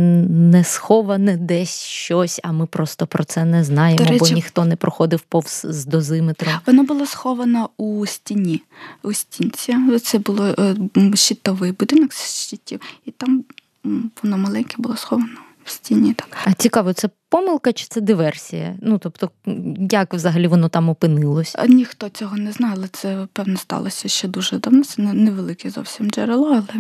[0.51, 4.75] не сховане десь щось, а ми просто про це не знаємо, речі, бо ніхто не
[4.75, 6.53] проходив повз з дозиметром.
[6.65, 8.61] Воно було сховано у стіні,
[9.03, 9.75] у стінці.
[10.03, 10.75] Це було е,
[11.15, 13.43] щитовий будинок з щитів, і там
[14.23, 16.13] воно маленьке було сховано в стіні.
[16.13, 16.38] Так.
[16.45, 18.76] А цікаво, це помилка чи це диверсія?
[18.82, 19.32] Ну тобто,
[19.91, 21.55] як взагалі воно там опинилось?
[21.68, 24.84] Ніхто цього не знає, але це певно сталося ще дуже давно.
[24.84, 26.80] Це невелике зовсім джерело, але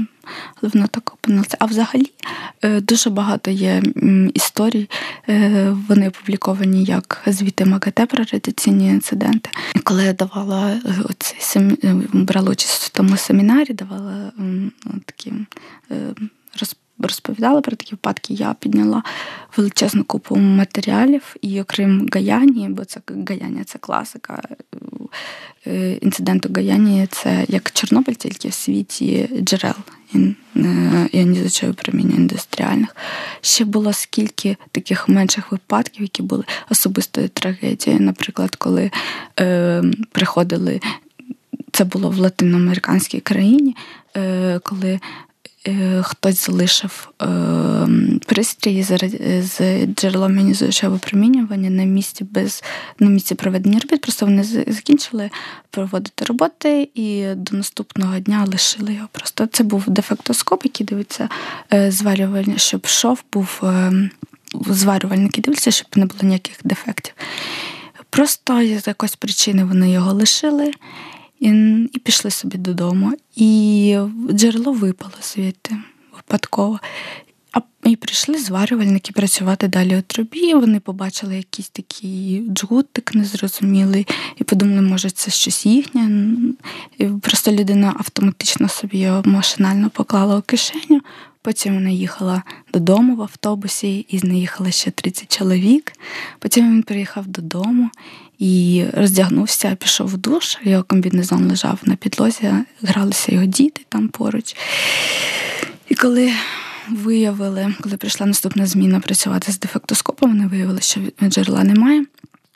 [0.61, 1.57] але воно так опинилося.
[1.59, 2.11] А взагалі
[2.61, 3.83] е, дуже багато є
[4.33, 4.89] історій.
[5.29, 9.49] Е, вони опубліковані як звіти МАГАТЕ про радіаційні інциденти.
[9.83, 10.79] Коли я давала е,
[11.09, 11.35] оці
[12.13, 14.31] брала участь в тому семінарі, давала
[15.05, 15.33] такі
[16.59, 19.03] розповіді розповідала про такі випадки, я підняла
[19.57, 24.41] величезну купу матеріалів, і окрім Гаяні, бо це Гаяння це класика.
[25.67, 29.75] Е, інциденту Гаяні це як Чорнобиль, тільки в світі джерел
[30.15, 32.95] е, іонізуючого проміння індустріальних.
[33.41, 38.01] Ще було скільки таких менших випадків, які були особистою трагедією.
[38.01, 38.91] Наприклад, коли
[39.39, 40.79] е, приходили,
[41.71, 43.75] це було в латиноамериканській країні,
[44.17, 44.99] е, коли е,
[46.03, 47.27] хтось залишив е,
[48.25, 52.63] пристрій з, джерелом іонізуючого випромінювання на місці без
[52.99, 54.01] на місці проведення робіт.
[54.01, 55.29] Просто вони закінчили
[55.69, 59.07] проводити роботи і до наступного дня лишили його.
[59.11, 61.29] Просто це був дефектоскоп, який дивиться
[61.73, 63.61] е, зварювання, щоб шов був
[64.69, 67.13] зварювальники дивляться, щоб не було ніяких дефектів.
[68.09, 70.71] Просто з якоїсь причини вони його лишили
[71.45, 73.13] і і пішли собі додому.
[73.35, 73.97] І
[74.31, 75.75] джерело випало звідти
[76.15, 76.79] випадково.
[77.53, 80.53] А і прийшли зварювальники працювати далі у трубі.
[80.53, 86.27] Вони побачили якийсь такий джгутик незрозумілий, і подумали, може, це щось їхнє.
[86.97, 91.01] І Просто людина автоматично собі його машинально поклала у кишеню.
[91.45, 92.43] Потім вона їхала
[92.73, 95.91] додому в автобусі, і з неї їхало ще 30 чоловік.
[96.39, 97.89] Потім він приїхав додому
[98.39, 100.57] і роздягнувся, пішов в душ.
[100.63, 104.55] Його комбінезон лежав на підлозі, гралися його діти там поруч.
[105.89, 106.33] І коли
[106.89, 112.05] виявили, коли прийшла наступна зміна працювати з дефектоскопом, вони виявили, що джерела немає.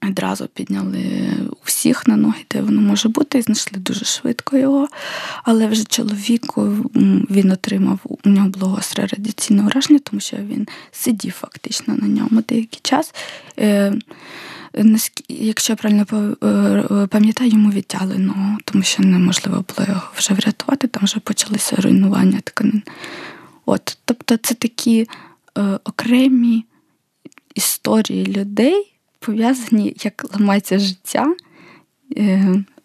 [0.01, 1.31] Одразу підняли
[1.63, 4.87] всіх на ноги, де воно може бути, і знайшли дуже швидко його.
[5.43, 6.63] Але вже чоловіку
[7.29, 12.41] він отримав у нього було гостре радіаційне ураження, тому що він сидів фактично на ньому
[12.49, 13.13] деякий час.
[13.59, 13.93] Е,
[15.29, 16.05] якщо я правильно
[16.43, 21.75] е, пам'ятаю, йому відтяли ногу, тому що неможливо було його вже врятувати, там вже почалися
[21.75, 22.83] руйнування тканин.
[23.65, 25.07] От, Тобто це такі
[25.57, 26.65] е, окремі
[27.55, 31.35] історії людей пов'язані, як ламається життя.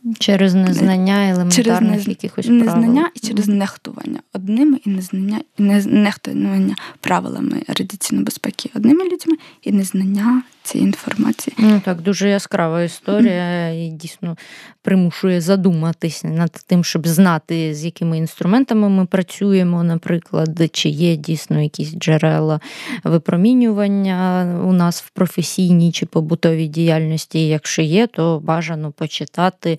[0.05, 3.11] Е, Через незнання елементарних через якихось незнання правил.
[3.15, 10.43] і через нехтування одними і незнання і нехтування правилами радіаційної безпеки одними людьми і незнання
[10.63, 11.57] цієї інформації.
[11.59, 14.37] Ну так, дуже яскрава історія і дійсно
[14.83, 21.63] примушує задуматись над тим, щоб знати, з якими інструментами ми працюємо, наприклад, чи є дійсно
[21.63, 22.61] якісь джерела
[23.05, 27.49] випромінювання у нас в професійній чи побутовій діяльності.
[27.49, 29.79] Якщо є, то бажано почитати, е,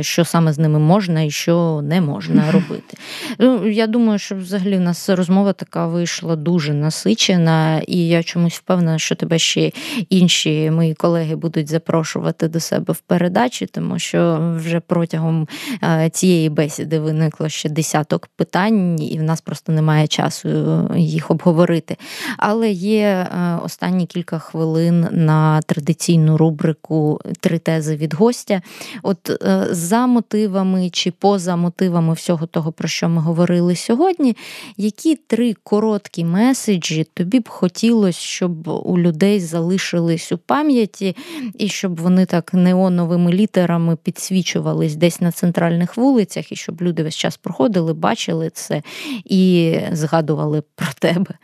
[0.00, 2.96] що саме з ними можна і що не можна робити.
[3.38, 8.54] Ну, Я думаю, що взагалі в нас розмова така вийшла дуже насичена, і я чомусь
[8.54, 9.72] впевнена, що тебе ще
[10.08, 15.48] інші мої колеги будуть запрошувати до себе в передачі, тому що вже протягом
[15.82, 21.30] е, цієї бесіди виникло ще десяток питань, і в нас просто немає часу е, їх
[21.30, 21.96] обговорити.
[22.38, 28.62] Але є е, останні кілька хвилин на традиційну рубрику Три тези від гостя.
[29.02, 29.30] От
[29.70, 34.36] за мотивами чи поза мотивами всього того, про що ми говорили сьогодні,
[34.76, 41.16] які три короткі меседжі тобі б хотілося, щоб у людей залишились у пам'яті,
[41.58, 47.16] і щоб вони так неоновими літерами підсвічувались десь на центральних вулицях, і щоб люди весь
[47.16, 48.82] час проходили, бачили це
[49.24, 51.34] і згадували про тебе.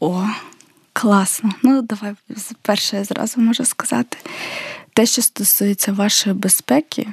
[0.00, 0.24] О,
[0.92, 1.50] класно.
[1.62, 2.12] Ну, давай
[2.62, 4.16] перше зразу можу сказати.
[4.94, 7.06] Те, що стосується вашої безпеки.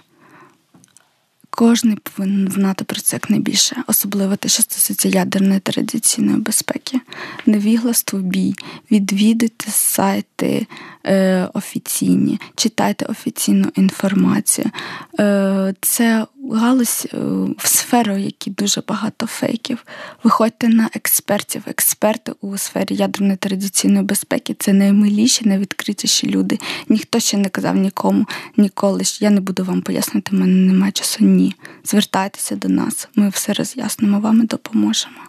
[1.49, 6.99] Кожний повинен знати про це як найбільше, особливо те, що стосується ядерної традиційної безпеки.
[7.45, 8.55] Невігластво бій,
[8.91, 10.67] відвідуйте сайти
[11.05, 14.71] е, офіційні, читайте офіційну інформацію.
[15.19, 17.17] Е, Це галузь е,
[17.57, 19.85] в сферу, які дуже багато фейків.
[20.23, 21.63] Виходьте на експертів.
[21.67, 26.59] Експерти у сфері ядерної традиційної безпеки це наймиліші, найвідкритіші люди.
[26.89, 28.25] Ніхто ще не казав нікому
[28.57, 29.01] ніколи.
[29.19, 31.25] Я не буду вам пояснити, в мене немає часу.
[31.25, 31.55] Ні.
[31.83, 35.21] Звертайтеся до нас, ми все роз'яснимо вам і допоможемо.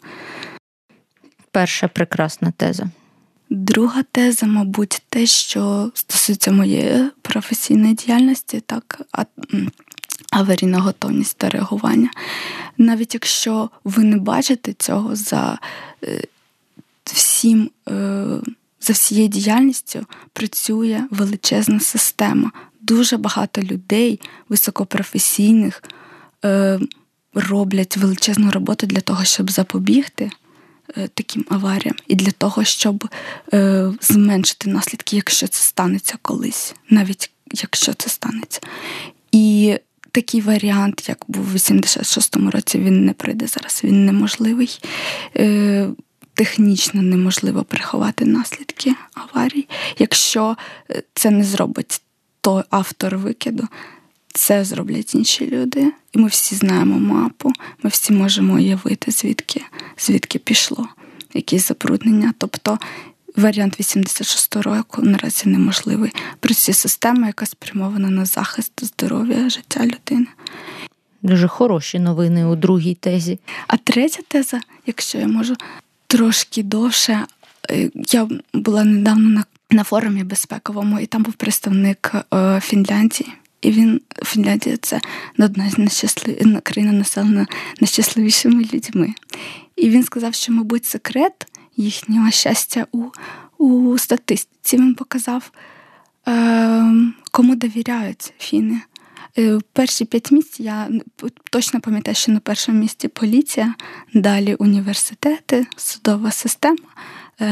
[1.51, 2.91] Перша прекрасна теза.
[3.55, 9.01] Друга теза, мабуть, те, що стосується моєї професійної діяльності, так
[10.31, 12.11] аварійна готовність та реагування.
[12.79, 15.59] Навіть якщо ви не бачите цього за
[16.05, 16.23] е,
[17.05, 18.25] всім, е,
[18.81, 22.51] за всією діяльністю, працює величезна система.
[22.81, 25.83] Дуже багато людей, високопрофесійних,
[26.45, 26.81] е,
[27.35, 30.31] роблять величезну роботу для того, щоб запобігти.
[31.15, 33.09] Таким аваріям і для того, щоб
[33.55, 38.61] е, зменшити наслідки, якщо це станеться колись, навіть якщо це станеться.
[39.33, 39.77] І
[40.13, 43.81] такий варіант, як був у 86-му році, він не прийде зараз.
[43.85, 44.81] Він неможливий.
[45.37, 45.89] Е,
[46.35, 49.69] технічно неможливо приховати наслідки аварій.
[49.99, 50.57] Якщо
[50.91, 52.03] е, це не зробить
[52.41, 53.69] той автор викиду,
[54.35, 55.93] це зроблять інші люди.
[56.13, 57.53] І ми всі знаємо мапу,
[57.83, 59.63] ми всі можемо уявити, звідки,
[59.99, 60.89] звідки пішло
[61.35, 62.35] якісь забруднення.
[62.39, 62.79] Тобто
[63.37, 66.13] Варіант 86 року наразі неможливий.
[66.41, 70.27] Працює система, яка спрямована на захист здоров'я життя людини.
[71.23, 73.39] Дуже хороші новини у другій тезі.
[73.67, 75.57] А третя теза, якщо я можу
[76.07, 77.27] трошки довше,
[77.71, 83.33] е, я була недавно на на форумі безпековому, і там був представник е, Фінляндії.
[83.63, 85.01] І він Фінляндія це
[85.39, 86.61] одна з нещаслив...
[86.63, 87.47] країна населена
[87.81, 89.15] найщасливішими людьми.
[89.77, 91.47] І він сказав, що, мабуть, секрет
[91.77, 93.05] їхнього щастя у
[93.59, 94.77] у статистиці.
[94.77, 95.51] Він показав,
[96.29, 96.85] е,
[97.31, 98.81] кому довіряють фіни.
[99.39, 100.89] Е, перші п'ять місць я
[101.51, 103.75] точно пам'ятаю, що на першому місці поліція,
[104.15, 106.77] далі університети, судова система,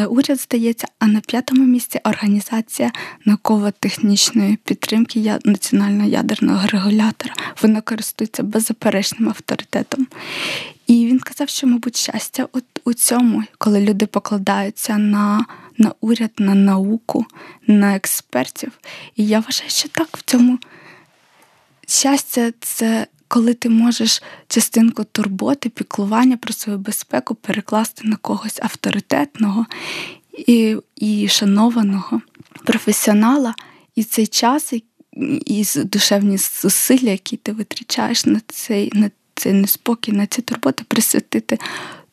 [0.09, 2.93] уряд здається, а на п'ятому місці організація
[3.25, 7.35] науково-технічної підтримки національного ядерного регулятора.
[7.63, 10.07] Вона користується беззаперечним авторитетом.
[10.87, 15.47] І він казав, що, мабуть, щастя от у цьому, коли люди покладаються на
[15.79, 17.27] на уряд, на науку,
[17.67, 18.73] на експертів.
[19.17, 20.59] І я вважаю, що так в цьому
[21.87, 29.67] щастя це коли ти можеш частинку турботи, піклування про свою безпеку перекласти на когось авторитетного
[30.47, 32.21] і і шанованого
[32.65, 33.55] професіонала,
[33.95, 34.73] і цей час,
[35.47, 41.59] і душевні зусилля, які ти витрачаєш на цей на цей неспокій, на ці турботи, присвятити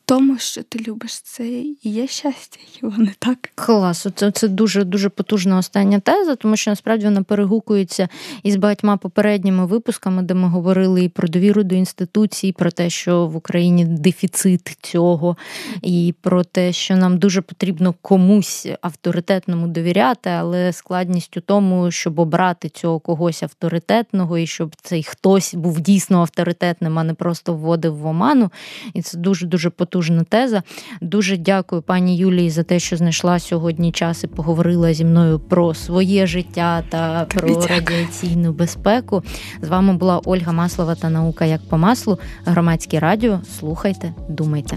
[0.08, 3.50] тому, що ти любиш це і є щастя, його не так.
[3.54, 8.08] Клас, це це дуже дуже потужна остання теза, тому що насправді вона перегукується
[8.42, 13.26] із багатьма попередніми випусками, де ми говорили і про довіру до інституцій, про те, що
[13.26, 15.36] в Україні дефіцит цього,
[15.82, 22.18] і про те, що нам дуже потрібно комусь авторитетному довіряти, але складність у тому, щоб
[22.18, 27.96] обрати цього когось авторитетного, і щоб цей хтось був дійсно авторитетним, а не просто вводив
[27.96, 28.50] в оману.
[28.94, 30.62] І це дуже дуже потужно потужна теза.
[31.00, 35.74] Дуже дякую пані Юлії за те, що знайшла сьогодні час і поговорила зі мною про
[35.74, 37.66] своє життя та про дякую.
[37.66, 39.22] радіаційну безпеку.
[39.62, 42.18] З вами була Ольга Маслова та наука як по маслу.
[42.44, 43.40] Громадське радіо.
[43.58, 44.76] Слухайте, думайте.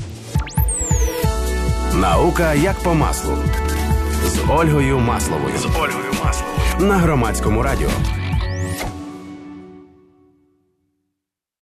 [1.96, 3.38] Наука як по маслу
[4.26, 5.58] з Ольгою Масловою.
[5.58, 7.90] З Ольгою Масловою на громадському радіо.